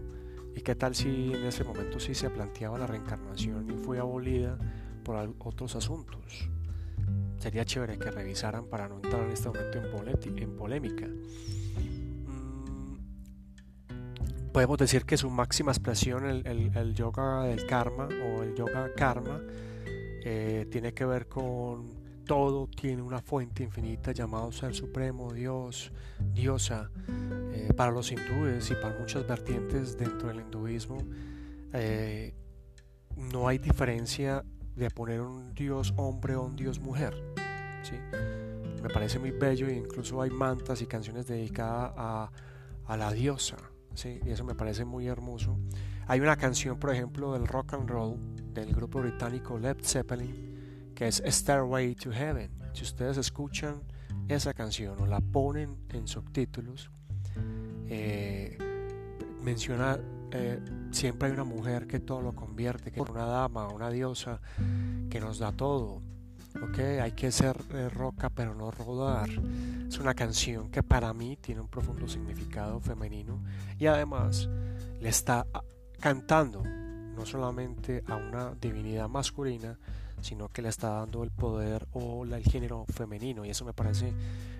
¿Y 0.58 0.60
qué 0.60 0.74
tal 0.74 0.92
si 0.96 1.32
en 1.32 1.44
ese 1.44 1.62
momento 1.62 2.00
sí 2.00 2.16
se 2.16 2.30
planteaba 2.30 2.76
la 2.78 2.88
reencarnación 2.88 3.70
y 3.70 3.74
fue 3.76 4.00
abolida 4.00 4.58
por 5.04 5.32
otros 5.38 5.76
asuntos? 5.76 6.50
Sería 7.38 7.64
chévere 7.64 7.96
que 7.96 8.10
revisaran 8.10 8.66
para 8.66 8.88
no 8.88 8.96
entrar 8.96 9.22
en 9.22 9.30
este 9.30 9.50
momento 9.50 9.78
en, 9.78 10.56
polémica. 10.56 11.06
Mm, 12.26 12.96
podemos 14.50 14.78
decir 14.78 15.04
que 15.04 15.16
su 15.16 15.30
máxima 15.30 15.70
expresión, 15.70 16.24
el, 16.24 16.92
yoga 16.92 17.44
del 17.44 17.64
karma 17.64 18.08
o 18.08 18.42
el 18.42 18.56
yoga 18.56 18.92
karma, 18.96 19.40
eh, 20.24 20.66
tiene 20.72 20.92
que 20.92 21.04
ver 21.04 21.28
con 21.28 21.97
todo 22.28 22.68
tiene 22.68 23.00
una 23.00 23.20
fuente 23.22 23.62
infinita 23.64 24.12
llamado 24.12 24.52
Ser 24.52 24.74
Supremo, 24.74 25.32
Dios, 25.32 25.90
Diosa. 26.34 26.90
Eh, 27.54 27.72
para 27.74 27.90
los 27.90 28.12
hindúes 28.12 28.70
y 28.70 28.74
para 28.74 28.96
muchas 28.98 29.26
vertientes 29.26 29.96
dentro 29.96 30.28
del 30.28 30.40
hinduismo, 30.40 30.98
eh, 31.72 32.34
no 33.16 33.48
hay 33.48 33.56
diferencia 33.56 34.44
de 34.76 34.90
poner 34.90 35.22
un 35.22 35.54
Dios 35.54 35.94
hombre 35.96 36.36
o 36.36 36.42
un 36.42 36.54
Dios 36.54 36.78
mujer. 36.78 37.14
¿sí? 37.82 37.96
Me 38.82 38.90
parece 38.90 39.18
muy 39.18 39.30
bello 39.30 39.66
e 39.66 39.76
incluso 39.76 40.20
hay 40.20 40.30
mantas 40.30 40.82
y 40.82 40.86
canciones 40.86 41.26
dedicadas 41.26 41.94
a, 41.96 42.30
a 42.84 42.96
la 42.98 43.10
diosa. 43.10 43.56
¿sí? 43.94 44.20
Y 44.24 44.30
eso 44.30 44.44
me 44.44 44.54
parece 44.54 44.84
muy 44.84 45.06
hermoso. 45.06 45.58
Hay 46.06 46.20
una 46.20 46.36
canción, 46.36 46.78
por 46.78 46.92
ejemplo, 46.92 47.32
del 47.32 47.46
rock 47.46 47.72
and 47.72 47.88
roll 47.88 48.18
del 48.52 48.74
grupo 48.74 49.00
británico 49.00 49.58
Led 49.58 49.78
Zeppelin 49.82 50.47
que 50.98 51.06
es 51.06 51.22
Starway 51.24 51.94
to 51.94 52.10
Heaven. 52.10 52.50
Si 52.72 52.82
ustedes 52.82 53.18
escuchan 53.18 53.84
esa 54.26 54.52
canción 54.52 55.00
o 55.00 55.06
la 55.06 55.20
ponen 55.20 55.76
en 55.90 56.08
subtítulos, 56.08 56.90
eh, 57.86 58.58
menciona 59.44 59.96
eh, 60.32 60.60
siempre 60.90 61.28
hay 61.28 61.34
una 61.34 61.44
mujer 61.44 61.86
que 61.86 62.00
todo 62.00 62.20
lo 62.20 62.34
convierte, 62.34 62.90
que 62.90 63.00
es 63.00 63.08
una 63.08 63.26
dama, 63.26 63.68
una 63.68 63.90
diosa 63.90 64.40
que 65.08 65.20
nos 65.20 65.38
da 65.38 65.52
todo. 65.52 66.02
¿ok? 66.60 66.78
Hay 67.00 67.12
que 67.12 67.30
ser 67.30 67.56
eh, 67.74 67.88
roca 67.88 68.28
pero 68.28 68.56
no 68.56 68.72
rodar. 68.72 69.30
Es 69.86 70.00
una 70.00 70.14
canción 70.14 70.68
que 70.68 70.82
para 70.82 71.14
mí 71.14 71.38
tiene 71.40 71.60
un 71.60 71.68
profundo 71.68 72.08
significado 72.08 72.80
femenino 72.80 73.40
y 73.78 73.86
además 73.86 74.48
le 75.00 75.10
está 75.10 75.46
cantando 76.00 76.64
no 76.64 77.24
solamente 77.24 78.02
a 78.08 78.16
una 78.16 78.56
divinidad 78.60 79.08
masculina, 79.08 79.78
sino 80.20 80.48
que 80.48 80.62
le 80.62 80.68
está 80.68 80.90
dando 80.90 81.22
el 81.22 81.30
poder 81.30 81.86
o 81.92 82.24
el 82.24 82.42
género 82.42 82.84
femenino 82.88 83.44
y 83.44 83.50
eso 83.50 83.64
me 83.64 83.72
parece 83.72 84.12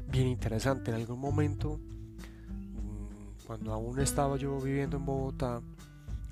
bien 0.06 0.26
interesante. 0.26 0.90
En 0.90 0.96
algún 0.96 1.20
momento, 1.20 1.78
mm, 1.78 3.46
cuando 3.46 3.72
aún 3.72 4.00
estaba 4.00 4.36
yo 4.36 4.58
viviendo 4.60 4.96
en 4.96 5.04
Bogotá, 5.04 5.60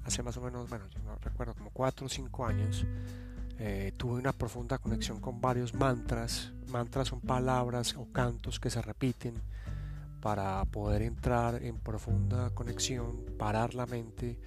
hace 0.05 0.23
más 0.23 0.37
o 0.37 0.41
menos, 0.41 0.69
bueno, 0.69 0.87
yo 0.89 1.03
no 1.03 1.17
recuerdo, 1.17 1.55
como 1.55 1.71
4 1.71 2.07
o 2.07 2.09
5 2.09 2.47
años, 2.47 2.87
eh, 3.59 3.93
tuve 3.97 4.15
una 4.15 4.33
profunda 4.33 4.79
conexión 4.79 5.21
con 5.21 5.41
varios 5.41 5.75
mantras. 5.75 6.53
Mantras 6.69 7.09
son 7.09 7.21
palabras 7.21 7.95
o 7.97 8.07
cantos 8.13 8.61
que 8.61 8.71
se 8.71 8.83
repiten 8.83 9.35
para 10.21 10.65
poder 10.65 11.03
entrar 11.03 11.63
en 11.63 11.79
profunda 11.79 12.51
conexión, 12.51 13.25
parar 13.39 13.75
la 13.75 13.87
mente 13.87 14.41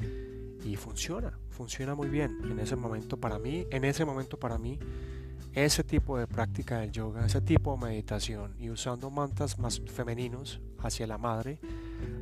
y 0.65 0.75
funciona, 0.75 1.38
funciona 1.59 1.93
muy 1.93 2.07
bien. 2.07 2.37
En 2.49 2.57
ese 2.57 2.77
momento 2.77 3.17
para 3.17 3.37
mí, 3.37 3.67
en 3.69 3.83
ese 3.83 4.05
momento 4.05 4.39
para 4.39 4.57
mí, 4.57 4.79
ese 5.51 5.83
tipo 5.83 6.17
de 6.17 6.25
práctica 6.25 6.79
del 6.79 6.89
yoga, 6.89 7.25
ese 7.25 7.41
tipo 7.41 7.73
de 7.73 7.85
meditación 7.85 8.55
y 8.57 8.69
usando 8.69 9.09
mantras 9.09 9.59
más 9.59 9.81
femeninos 9.81 10.61
hacia 10.77 11.05
la 11.05 11.17
madre, 11.17 11.59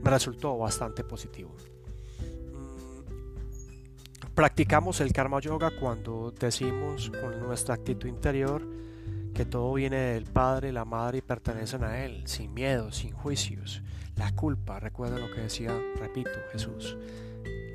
me 0.04 0.10
resultó 0.10 0.58
bastante 0.58 1.04
positivo. 1.04 1.56
Practicamos 4.34 5.02
el 5.02 5.14
karma 5.14 5.40
yoga 5.40 5.70
cuando 5.80 6.32
decimos 6.32 7.12
con 7.22 7.40
nuestra 7.40 7.76
actitud 7.76 8.10
interior 8.10 8.68
que 9.36 9.46
todo 9.46 9.72
viene 9.76 9.98
del 9.98 10.26
Padre, 10.26 10.72
la 10.72 10.84
Madre 10.84 11.20
y 11.20 11.22
pertenecen 11.22 11.84
a 11.84 12.04
Él, 12.04 12.24
sin 12.26 12.56
miedo, 12.56 12.92
sin 12.92 13.12
juicios. 13.12 13.84
La 14.16 14.32
culpa, 14.32 14.80
recuerda 14.80 15.20
lo 15.20 15.32
que 15.32 15.42
decía, 15.42 15.80
repito, 16.00 16.32
Jesús. 16.52 16.98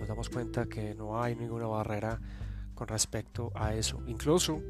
Nos 0.02 0.08
damos 0.08 0.30
cuenta 0.30 0.66
que 0.66 0.96
no 0.96 1.22
hay 1.22 1.36
ninguna 1.36 1.68
barrera 1.68 2.18
con 2.74 2.88
respecto 2.88 3.52
a 3.54 3.72
eso. 3.72 4.02
Incluso, 4.08 4.60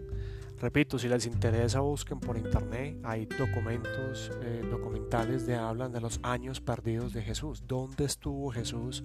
repito, 0.61 0.99
si 0.99 1.09
les 1.09 1.25
interesa, 1.25 1.81
busquen 1.81 2.21
por 2.21 2.37
internet. 2.37 2.99
Hay 3.03 3.25
documentos, 3.25 4.31
eh, 4.43 4.63
documentales 4.71 5.47
de 5.47 5.55
hablan 5.55 5.91
de 5.91 6.03
los 6.03 6.21
años 6.23 6.61
perdidos 6.61 7.15
de 7.15 7.23
Jesús. 7.23 7.65
¿Dónde 7.67 8.05
estuvo 8.05 8.51
Jesús 8.51 9.03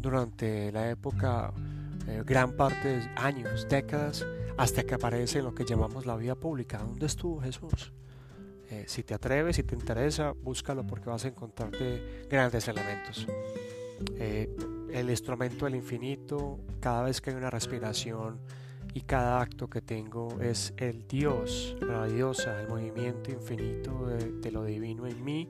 durante 0.00 0.70
la 0.70 0.88
época? 0.88 1.52
Eh, 2.06 2.22
gran 2.24 2.52
parte 2.52 2.98
de 2.98 3.10
años, 3.16 3.66
décadas, 3.68 4.24
hasta 4.56 4.84
que 4.84 4.94
aparece 4.94 5.42
lo 5.42 5.52
que 5.52 5.64
llamamos 5.64 6.06
la 6.06 6.14
vida 6.14 6.36
pública. 6.36 6.78
¿Dónde 6.78 7.06
estuvo 7.06 7.40
Jesús? 7.40 7.92
Eh, 8.70 8.84
si 8.86 9.02
te 9.02 9.14
atreves, 9.14 9.56
si 9.56 9.64
te 9.64 9.74
interesa, 9.74 10.32
búscalo 10.44 10.86
porque 10.86 11.10
vas 11.10 11.24
a 11.24 11.28
encontrarte 11.28 12.28
grandes 12.30 12.68
elementos. 12.68 13.26
El 14.92 15.10
instrumento 15.10 15.64
del 15.64 15.76
infinito, 15.76 16.58
cada 16.80 17.02
vez 17.02 17.20
que 17.20 17.30
hay 17.30 17.36
una 17.36 17.50
respiración 17.50 18.40
y 18.94 19.02
cada 19.02 19.40
acto 19.40 19.68
que 19.68 19.80
tengo 19.80 20.40
es 20.40 20.74
el 20.76 21.06
Dios, 21.06 21.76
la 21.80 22.06
diosa, 22.06 22.60
el 22.60 22.68
movimiento 22.68 23.30
infinito 23.30 24.06
de, 24.06 24.32
de 24.40 24.50
lo 24.50 24.64
divino 24.64 25.06
en 25.06 25.24
mí, 25.24 25.48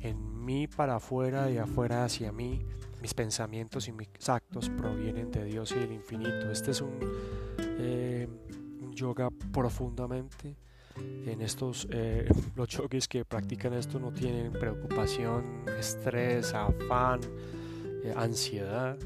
en 0.00 0.44
mí 0.44 0.66
para 0.66 0.96
afuera 0.96 1.50
y 1.50 1.58
afuera 1.58 2.04
hacia 2.04 2.32
mí 2.32 2.60
mis 3.02 3.14
pensamientos 3.14 3.88
y 3.88 3.92
mis 3.92 4.08
actos 4.28 4.70
provienen 4.70 5.30
de 5.32 5.44
Dios 5.44 5.72
y 5.72 5.80
del 5.80 5.92
infinito. 5.92 6.50
Este 6.50 6.70
es 6.70 6.80
un, 6.80 6.92
eh, 7.58 8.28
yoga 8.92 9.28
profundamente. 9.52 10.56
En 11.26 11.40
estos, 11.40 11.88
eh, 11.90 12.28
los 12.56 12.68
yogis 12.68 13.08
que 13.08 13.24
practican 13.24 13.74
esto 13.74 13.98
no 13.98 14.12
tienen 14.12 14.52
preocupación, 14.52 15.64
estrés, 15.78 16.54
afán, 16.54 17.20
eh, 18.04 18.14
ansiedad. 18.16 18.98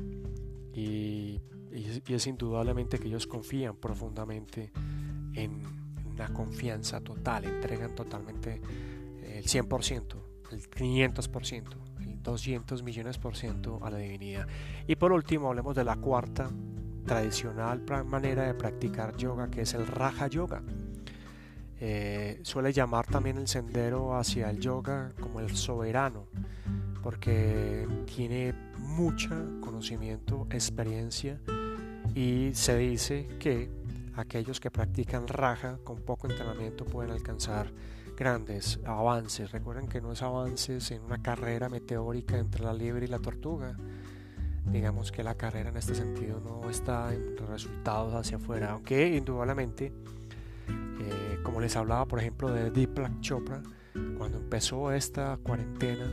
Y, 0.72 1.40
y, 1.72 2.02
es 2.08 2.26
indudablemente 2.26 2.98
que 2.98 3.08
ellos 3.08 3.26
confían 3.26 3.76
profundamente 3.76 4.72
en 5.34 5.62
una 6.06 6.28
confianza 6.32 7.00
total, 7.00 7.44
entregan 7.44 7.94
totalmente 7.94 8.60
el 9.22 9.44
100%, 9.44 10.16
el 10.52 10.70
500%. 10.70 11.86
200 12.26 12.82
millones 12.82 13.18
por 13.18 13.36
ciento 13.36 13.78
a 13.82 13.90
la 13.90 13.98
divinidad. 13.98 14.46
Y 14.86 14.96
por 14.96 15.12
último, 15.12 15.48
hablemos 15.48 15.74
de 15.74 15.84
la 15.84 15.96
cuarta 15.96 16.50
tradicional 17.06 17.82
manera 18.04 18.42
de 18.44 18.54
practicar 18.54 19.16
yoga, 19.16 19.48
que 19.48 19.62
es 19.62 19.74
el 19.74 19.86
Raja 19.86 20.26
Yoga. 20.26 20.62
Eh, 21.78 22.40
suele 22.42 22.72
llamar 22.72 23.06
también 23.06 23.38
el 23.38 23.48
sendero 23.48 24.16
hacia 24.16 24.50
el 24.50 24.58
yoga 24.60 25.12
como 25.20 25.40
el 25.40 25.54
soberano, 25.54 26.26
porque 27.02 27.86
tiene 28.06 28.54
mucha 28.96 29.36
conocimiento, 29.60 30.46
experiencia 30.50 31.38
y 32.14 32.52
se 32.54 32.78
dice 32.78 33.28
que 33.38 33.70
aquellos 34.14 34.58
que 34.58 34.70
practican 34.70 35.28
raja 35.28 35.78
con 35.84 36.00
poco 36.00 36.30
entrenamiento 36.30 36.86
pueden 36.86 37.10
alcanzar 37.10 37.70
grandes 38.16 38.80
avances. 38.86 39.52
Recuerden 39.52 39.86
que 39.86 40.00
no 40.00 40.12
es 40.12 40.22
avances 40.22 40.90
en 40.92 41.02
una 41.02 41.22
carrera 41.22 41.68
meteórica 41.68 42.38
entre 42.38 42.64
la 42.64 42.72
liebre 42.72 43.04
y 43.04 43.08
la 43.08 43.18
tortuga. 43.18 43.76
Digamos 44.64 45.12
que 45.12 45.22
la 45.22 45.34
carrera 45.34 45.68
en 45.68 45.76
este 45.76 45.94
sentido 45.94 46.40
no 46.40 46.70
está 46.70 47.12
en 47.12 47.36
resultados 47.36 48.14
hacia 48.14 48.38
afuera, 48.38 48.72
aunque 48.72 49.14
indudablemente, 49.14 49.92
eh, 51.00 51.38
como 51.42 51.60
les 51.60 51.76
hablaba 51.76 52.06
por 52.06 52.18
ejemplo 52.18 52.50
de 52.50 52.70
Deepak 52.70 53.20
Chopra, 53.20 53.62
cuando 54.16 54.38
empezó 54.38 54.90
esta 54.90 55.36
cuarentena, 55.42 56.10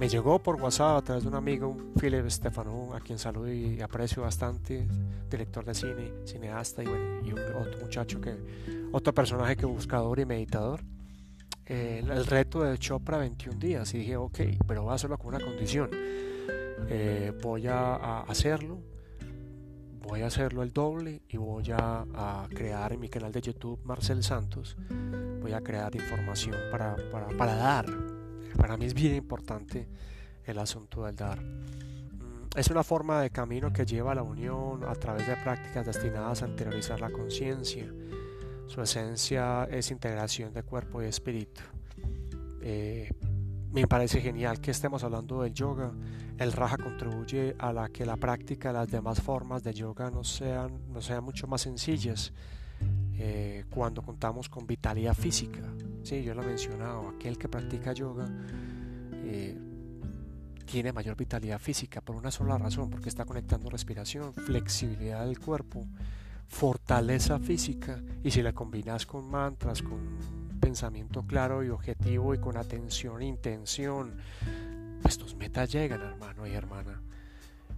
me 0.00 0.08
llegó 0.08 0.42
por 0.42 0.60
WhatsApp 0.60 0.96
a 0.96 1.02
través 1.02 1.22
de 1.22 1.28
un 1.28 1.36
amigo, 1.36 1.76
Philip 2.00 2.28
Stefano, 2.28 2.94
a 2.94 3.00
quien 3.00 3.18
saludo 3.18 3.52
y 3.52 3.80
aprecio 3.80 4.22
bastante, 4.22 4.88
director 5.30 5.64
de 5.64 5.74
cine, 5.74 6.12
cineasta 6.24 6.82
y, 6.82 6.86
bueno, 6.86 7.20
y 7.24 7.32
otro 7.32 7.78
muchacho 7.82 8.20
que, 8.20 8.34
otro 8.90 9.14
personaje 9.14 9.56
que 9.56 9.66
buscador 9.66 10.18
y 10.18 10.24
meditador 10.24 10.80
el 11.70 12.26
reto 12.26 12.62
de 12.62 12.76
Chopra 12.78 13.18
21 13.18 13.58
días 13.58 13.94
y 13.94 13.98
dije, 13.98 14.16
ok, 14.16 14.40
pero 14.66 14.82
voy 14.82 14.92
a 14.92 14.94
hacerlo 14.94 15.16
con 15.18 15.34
una 15.34 15.44
condición. 15.44 15.90
Eh, 16.88 17.32
voy 17.42 17.68
a, 17.68 18.22
hacerlo, 18.22 18.80
voy 20.02 20.22
a 20.22 20.26
hacerlo 20.26 20.62
el 20.64 20.72
doble 20.72 21.22
y 21.28 21.36
voy 21.36 21.70
a, 21.72 22.48
crear 22.48 22.92
en 22.92 23.00
mi 23.00 23.08
canal 23.08 23.30
de 23.30 23.40
YouTube 23.40 23.78
Marcel 23.84 24.22
Santos, 24.24 24.76
voy 25.40 25.52
a 25.52 25.60
crear 25.60 25.94
información 25.94 26.56
para, 26.72 26.96
para, 27.12 27.28
para 27.28 27.54
dar. 27.54 28.09
Para 28.56 28.76
mí 28.76 28.86
es 28.86 28.94
bien 28.94 29.14
importante 29.14 29.88
el 30.44 30.58
asunto 30.58 31.04
del 31.04 31.16
dar. 31.16 31.40
Mm, 31.40 32.56
es 32.56 32.68
una 32.68 32.82
forma 32.82 33.20
de 33.20 33.30
camino 33.30 33.72
que 33.72 33.84
lleva 33.86 34.12
a 34.12 34.14
la 34.14 34.22
unión 34.22 34.84
a 34.84 34.94
través 34.94 35.26
de 35.26 35.36
prácticas 35.36 35.86
destinadas 35.86 36.42
a 36.42 36.48
interiorizar 36.48 37.00
la 37.00 37.10
conciencia 37.10 37.92
su 38.70 38.80
esencia 38.80 39.64
es 39.64 39.90
integración 39.90 40.54
de 40.54 40.62
cuerpo 40.62 41.02
y 41.02 41.06
espíritu. 41.06 41.60
Eh, 42.62 43.10
me 43.72 43.88
parece 43.88 44.20
genial 44.20 44.60
que 44.60 44.70
estemos 44.70 45.02
hablando 45.02 45.42
del 45.42 45.52
yoga. 45.52 45.90
El 46.38 46.52
raja 46.52 46.76
contribuye 46.78 47.56
a 47.58 47.72
la 47.72 47.88
que 47.88 48.06
la 48.06 48.16
práctica 48.16 48.68
de 48.68 48.74
las 48.74 48.88
demás 48.88 49.20
formas 49.20 49.64
de 49.64 49.74
yoga 49.74 50.12
no 50.12 50.22
sean, 50.22 50.92
no 50.92 51.02
sean 51.02 51.24
mucho 51.24 51.48
más 51.48 51.62
sencillas 51.62 52.32
eh, 53.18 53.64
cuando 53.70 54.02
contamos 54.02 54.48
con 54.48 54.68
vitalidad 54.68 55.14
física. 55.14 55.62
Sí, 56.02 56.22
yo 56.22 56.34
lo 56.34 56.42
he 56.42 56.46
mencionado, 56.46 57.08
aquel 57.08 57.38
que 57.38 57.48
practica 57.48 57.92
yoga 57.92 58.28
eh, 59.12 59.56
tiene 60.64 60.92
mayor 60.92 61.16
vitalidad 61.16 61.58
física 61.58 62.00
por 62.00 62.16
una 62.16 62.30
sola 62.30 62.58
razón, 62.58 62.90
porque 62.90 63.08
está 63.08 63.24
conectando 63.24 63.70
respiración, 63.70 64.32
flexibilidad 64.34 65.26
del 65.26 65.38
cuerpo 65.38 65.86
fortaleza 66.50 67.38
física 67.38 68.02
y 68.24 68.32
si 68.32 68.42
la 68.42 68.52
combinas 68.52 69.06
con 69.06 69.30
mantras, 69.30 69.82
con 69.82 70.18
pensamiento 70.60 71.22
claro 71.22 71.62
y 71.64 71.68
objetivo 71.68 72.34
y 72.34 72.38
con 72.38 72.56
atención 72.56 73.22
e 73.22 73.26
intención, 73.26 74.16
pues 75.00 75.16
tus 75.16 75.36
metas 75.36 75.72
llegan, 75.72 76.02
hermano 76.02 76.46
y 76.46 76.52
hermana. 76.52 77.00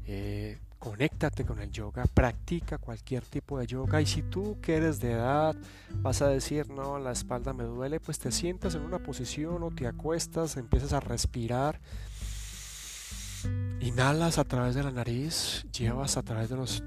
Eh, 0.06 0.58
conéctate 0.82 1.44
con 1.44 1.60
el 1.60 1.70
yoga, 1.70 2.06
practica 2.12 2.76
cualquier 2.76 3.22
tipo 3.22 3.56
de 3.56 3.68
yoga 3.68 4.02
y 4.02 4.06
si 4.06 4.20
tú 4.20 4.58
que 4.60 4.74
eres 4.74 4.98
de 4.98 5.12
edad 5.12 5.54
vas 6.00 6.22
a 6.22 6.26
decir 6.26 6.68
no, 6.70 6.98
la 6.98 7.12
espalda 7.12 7.52
me 7.52 7.62
duele, 7.62 8.00
pues 8.00 8.18
te 8.18 8.32
sientas 8.32 8.74
en 8.74 8.82
una 8.82 8.98
posición 8.98 9.62
o 9.62 9.70
te 9.70 9.86
acuestas, 9.86 10.56
empiezas 10.56 10.92
a 10.92 10.98
respirar, 10.98 11.78
inhalas 13.80 14.38
a 14.38 14.44
través 14.44 14.74
de 14.74 14.82
la 14.82 14.90
nariz, 14.90 15.64
llevas 15.70 16.16
a 16.16 16.24
través 16.24 16.48
de 16.48 16.56
los, 16.56 16.82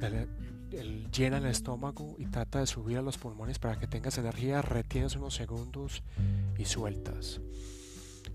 llena 1.14 1.38
el 1.38 1.46
estómago 1.46 2.18
y 2.20 2.26
trata 2.26 2.60
de 2.60 2.68
subir 2.68 2.98
a 2.98 3.02
los 3.02 3.18
pulmones 3.18 3.60
para 3.60 3.80
que 3.80 3.88
tengas 3.88 4.18
energía, 4.18 4.62
retienes 4.62 5.16
unos 5.16 5.36
segundos 5.36 6.04
y 6.58 6.66
sueltas. 6.66 7.40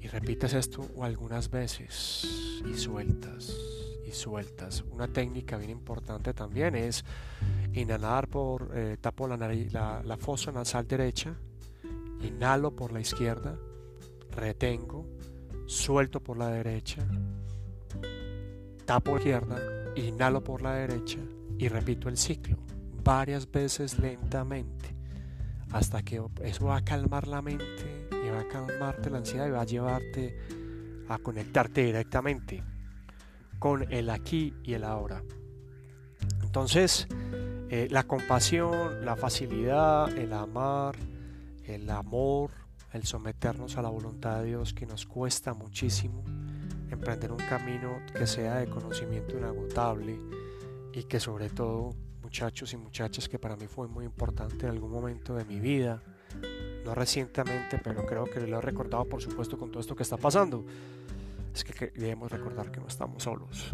Y 0.01 0.09
repites 0.09 0.55
esto 0.55 0.89
algunas 1.03 1.51
veces 1.51 2.63
y 2.67 2.79
sueltas 2.79 3.55
sueltas. 4.13 4.85
Una 4.91 5.09
técnica 5.09 5.57
bien 5.57 5.71
importante 5.71 6.35
también 6.35 6.75
es 6.75 7.05
inhalar 7.73 8.29
por, 8.29 8.71
eh, 8.75 8.97
tapo 9.01 9.29
la, 9.29 9.37
nariz, 9.37 9.73
la, 9.73 10.17
fosa 10.19 10.53
nasal 10.53 10.87
derecha, 10.87 11.35
Inhalo 12.23 12.77
por 12.77 12.93
la 12.93 13.01
izquierda, 13.01 13.57
retengo, 14.31 15.07
suelto 15.65 16.21
por 16.23 16.37
la 16.37 16.49
derecha, 16.49 17.03
tapo 18.85 19.13
la 19.13 19.17
izquierda, 19.17 19.59
inhalo 19.97 20.45
por 20.45 20.61
la 20.61 20.75
derecha 20.75 21.19
y 21.57 21.69
repito 21.69 22.11
el 22.11 22.19
ciclo 22.19 22.59
varias 23.03 23.51
veces 23.51 23.99
lentamente 23.99 24.95
hasta 25.73 26.03
que 26.03 26.23
eso 26.43 26.67
va 26.67 26.77
a 26.77 26.85
calmar 26.85 27.27
la 27.29 27.43
mente 27.43 28.09
y 28.11 28.29
va 28.31 28.41
a 28.41 28.49
calmarte 28.49 29.11
la 29.11 29.19
ansiedad 29.19 29.47
y 29.47 29.51
va 29.51 29.63
a 29.63 29.67
llevarte 29.67 30.37
a 31.09 31.19
conectarte 31.19 31.85
directamente 31.85 32.63
con 33.61 33.93
el 33.93 34.11
aquí 34.11 34.55
y 34.65 34.75
el 34.75 34.83
ahora. 34.83 35.23
Entonces, 36.43 37.07
eh, 37.69 37.87
la 37.89 38.03
compasión, 38.03 39.05
la 39.05 39.15
facilidad, 39.15 40.11
el 40.19 40.33
amar, 40.33 40.97
el 41.65 41.89
amor, 41.91 42.51
el 42.93 43.05
someternos 43.05 43.77
a 43.77 43.83
la 43.83 43.89
voluntad 43.89 44.41
de 44.41 44.47
Dios 44.47 44.75
que 44.75 44.87
nos 44.87 45.07
cuesta 45.07 45.55
muchísimo, 45.55 46.25
emprender 46.91 47.31
un 47.31 47.39
camino 47.39 48.01
que 48.13 48.27
sea 48.27 48.57
de 48.57 48.69
conocimiento 48.69 49.39
inagotable 49.39 50.19
y 50.93 51.05
que 51.05 51.21
sobre 51.21 51.49
todo 51.51 51.91
muchachos 52.23 52.73
y 52.73 52.77
muchachas 52.77 53.29
que 53.29 53.39
para 53.39 53.57
mí 53.57 53.67
fue 53.69 53.87
muy 53.87 54.05
importante 54.05 54.67
en 54.67 54.73
algún 54.73 54.91
momento 54.91 55.35
de 55.35 55.45
mi 55.45 55.61
vida, 55.61 56.03
no 56.85 56.95
recientemente, 56.95 57.79
pero 57.79 58.05
creo 58.07 58.25
que 58.25 58.41
lo 58.41 58.59
he 58.59 58.61
recordado 58.61 59.05
por 59.05 59.23
supuesto 59.23 59.57
con 59.59 59.71
todo 59.71 59.81
esto 59.81 59.95
que 59.95 60.03
está 60.03 60.17
pasando, 60.17 60.65
es 61.55 61.65
que 61.65 61.93
debemos 61.97 62.31
recordar 62.31 62.71
que 62.71 62.81
no 62.81 62.87
estamos 62.87 63.23
solos 63.23 63.71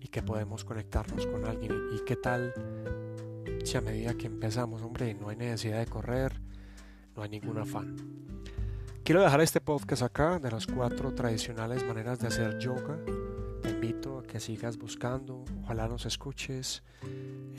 y 0.00 0.08
que 0.08 0.22
podemos 0.22 0.64
conectarnos 0.64 1.26
con 1.26 1.44
alguien 1.44 1.72
y 1.92 2.04
qué 2.04 2.16
tal 2.16 2.52
si 3.64 3.76
a 3.76 3.80
medida 3.80 4.14
que 4.14 4.26
empezamos, 4.26 4.82
hombre, 4.82 5.14
no 5.14 5.28
hay 5.28 5.36
necesidad 5.36 5.78
de 5.78 5.86
correr, 5.86 6.40
no 7.14 7.22
hay 7.22 7.28
ningún 7.28 7.58
afán. 7.58 7.96
Quiero 9.04 9.22
dejar 9.22 9.40
este 9.40 9.60
podcast 9.60 10.02
acá 10.02 10.38
de 10.38 10.50
las 10.50 10.66
cuatro 10.66 11.14
tradicionales 11.14 11.84
maneras 11.84 12.18
de 12.18 12.28
hacer 12.28 12.58
yoga. 12.58 12.98
Te 13.62 13.70
invito 13.70 14.18
a 14.18 14.22
que 14.22 14.38
sigas 14.40 14.76
buscando, 14.78 15.44
ojalá 15.62 15.88
nos 15.88 16.06
escuches, 16.06 16.82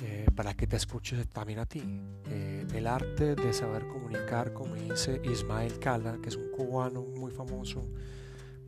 eh, 0.01 0.27
para 0.35 0.53
que 0.53 0.67
te 0.67 0.77
escuches 0.77 1.27
también 1.29 1.59
a 1.59 1.65
ti. 1.65 1.83
Eh, 2.27 2.65
el 2.73 2.87
arte 2.87 3.35
de 3.35 3.53
saber 3.53 3.87
comunicar, 3.87 4.53
como 4.53 4.75
dice 4.75 5.21
Ismael 5.23 5.79
Cala, 5.79 6.17
que 6.21 6.29
es 6.29 6.35
un 6.35 6.51
cubano 6.51 7.01
muy 7.03 7.31
famoso, 7.31 7.81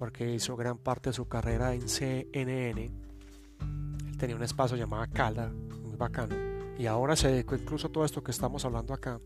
porque 0.02 0.34
hizo 0.34 0.56
gran 0.56 0.80
parte 0.80 1.12
de 1.12 1.14
su 1.14 1.28
carrera 1.28 1.76
en 1.76 1.88
CNN. 1.88 2.86
Él 2.86 4.18
tenía 4.18 4.36
un 4.36 4.42
espacio 4.42 4.76
llamado 4.76 5.06
Cala, 5.14 5.52
muy 5.84 5.96
bacano, 5.96 6.36
y 6.80 6.88
ahora 6.88 7.16
se 7.16 7.28
dedicó 7.28 7.54
incluso 7.54 7.86
a 7.86 7.92
todo 7.92 8.04
esto 8.04 8.24
que 8.24 8.32
estamos 8.32 8.66
hablando 8.66 8.96
acá 8.96 9.20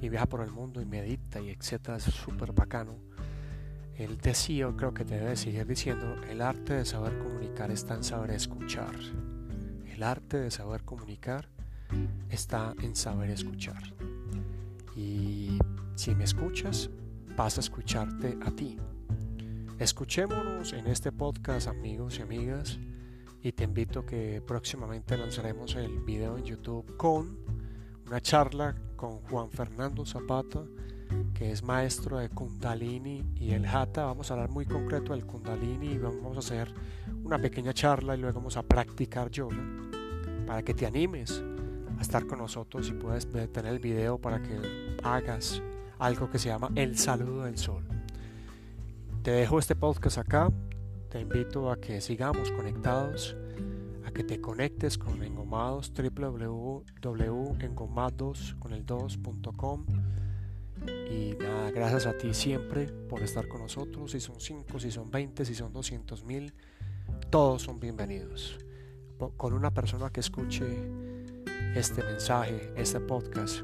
y 0.00 0.08
viaja 0.08 0.26
por 0.26 0.42
el 0.42 0.52
mundo 0.52 0.80
y 0.80 0.84
medita 0.84 1.40
y 1.40 1.50
etcétera, 1.50 1.96
es 1.96 2.04
súper 2.04 2.52
bacano. 2.52 2.94
Él 3.96 4.18
decía, 4.18 4.72
creo 4.76 4.94
que 4.94 5.04
te 5.04 5.18
debe 5.18 5.34
seguir 5.34 5.66
diciendo, 5.66 6.14
el 6.30 6.42
arte 6.42 6.74
de 6.74 6.84
saber 6.84 7.18
comunicar 7.18 7.72
está 7.72 7.96
en 7.96 8.04
saber 8.04 8.30
escuchar. 8.30 8.94
El 9.84 10.04
arte 10.04 10.36
de 10.36 10.52
saber 10.52 10.84
comunicar 10.84 11.48
está 12.30 12.72
en 12.80 12.94
saber 12.94 13.30
escuchar. 13.30 13.82
Y 14.94 15.58
si 15.96 16.14
me 16.14 16.22
escuchas, 16.22 16.88
vas 17.36 17.56
a 17.56 17.60
escucharte 17.62 18.38
a 18.46 18.52
ti. 18.52 18.78
Escuchémonos 19.78 20.72
en 20.72 20.88
este 20.88 21.12
podcast, 21.12 21.68
amigos 21.68 22.18
y 22.18 22.22
amigas, 22.22 22.80
y 23.40 23.52
te 23.52 23.62
invito 23.62 24.04
que 24.04 24.42
próximamente 24.44 25.16
lanzaremos 25.16 25.76
el 25.76 26.00
video 26.00 26.36
en 26.36 26.42
YouTube 26.42 26.96
con 26.96 27.38
una 28.04 28.20
charla 28.20 28.74
con 28.96 29.20
Juan 29.20 29.52
Fernando 29.52 30.04
Zapata, 30.04 30.64
que 31.32 31.52
es 31.52 31.62
maestro 31.62 32.18
de 32.18 32.28
Kundalini 32.28 33.24
y 33.36 33.52
el 33.52 33.66
Hatha. 33.66 34.04
Vamos 34.06 34.28
a 34.28 34.34
hablar 34.34 34.50
muy 34.50 34.66
concreto 34.66 35.12
del 35.12 35.24
Kundalini 35.24 35.92
y 35.92 35.98
vamos 35.98 36.34
a 36.34 36.40
hacer 36.40 36.74
una 37.22 37.38
pequeña 37.38 37.72
charla 37.72 38.16
y 38.16 38.18
luego 38.18 38.40
vamos 38.40 38.56
a 38.56 38.64
practicar 38.64 39.30
yoga 39.30 39.64
para 40.44 40.64
que 40.64 40.74
te 40.74 40.86
animes 40.86 41.40
a 41.96 42.02
estar 42.02 42.26
con 42.26 42.40
nosotros 42.40 42.88
y 42.88 42.94
puedes 42.94 43.30
tener 43.30 43.66
el 43.66 43.78
video 43.78 44.18
para 44.18 44.42
que 44.42 44.58
hagas 45.04 45.62
algo 46.00 46.28
que 46.28 46.40
se 46.40 46.48
llama 46.48 46.68
el 46.74 46.98
saludo 46.98 47.44
del 47.44 47.58
sol. 47.58 47.97
Te 49.22 49.30
dejo 49.30 49.58
este 49.58 49.76
podcast 49.76 50.18
acá. 50.18 50.50
Te 51.10 51.20
invito 51.20 51.70
a 51.70 51.78
que 51.78 52.00
sigamos 52.00 52.50
conectados 52.50 53.36
que 54.18 54.24
te 54.24 54.40
conectes 54.40 54.98
con 54.98 55.22
Engomados, 55.22 55.92
www.engomados 55.94 58.56
con 58.58 58.72
el 58.72 58.84
2.com. 58.84 59.86
Y 61.08 61.36
nada, 61.38 61.70
gracias 61.70 62.06
a 62.06 62.18
ti 62.18 62.34
siempre 62.34 62.88
por 63.08 63.22
estar 63.22 63.46
con 63.46 63.60
nosotros. 63.60 64.10
Si 64.10 64.18
son 64.18 64.40
5, 64.40 64.80
si 64.80 64.90
son 64.90 65.12
20, 65.12 65.44
si 65.44 65.54
son 65.54 65.72
200 65.72 66.24
mil, 66.24 66.52
todos 67.30 67.62
son 67.62 67.78
bienvenidos. 67.78 68.58
Con 69.36 69.52
una 69.52 69.72
persona 69.72 70.10
que 70.10 70.18
escuche 70.18 70.66
este 71.76 72.02
mensaje, 72.02 72.72
este 72.74 72.98
podcast, 72.98 73.60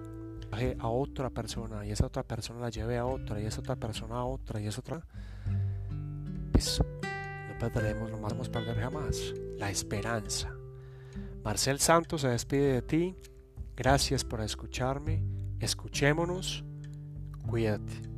a 0.79 0.88
otra 0.88 1.31
persona 1.31 1.87
y 1.87 1.90
esa 1.90 2.07
otra 2.07 2.23
persona 2.23 2.61
la 2.61 2.71
lleve 2.71 2.99
a 2.99 3.07
otra 3.07 3.40
y 3.40 3.47
esa 3.47 3.61
otra 3.61 3.77
persona 3.77 4.17
a 4.17 4.25
otra 4.25 4.61
y 4.61 4.67
esa 4.67 4.81
otra, 4.81 5.07
pues 6.53 6.81
no 7.49 7.59
perderemos, 7.59 8.11
no 8.11 8.21
vamos 8.21 8.49
a 8.49 8.53
perder 8.53 8.77
jamás 8.81 9.35
la 9.59 9.71
esperanza. 9.71 10.55
Marcel 11.43 11.79
Santos 11.79 12.23
se 12.23 12.29
despide 12.29 12.73
de 12.73 12.83
ti. 12.83 13.17
Gracias 13.77 14.25
por 14.25 14.40
escucharme. 14.40 15.23
Escuchémonos. 15.61 16.64
Cuídate. 17.47 18.13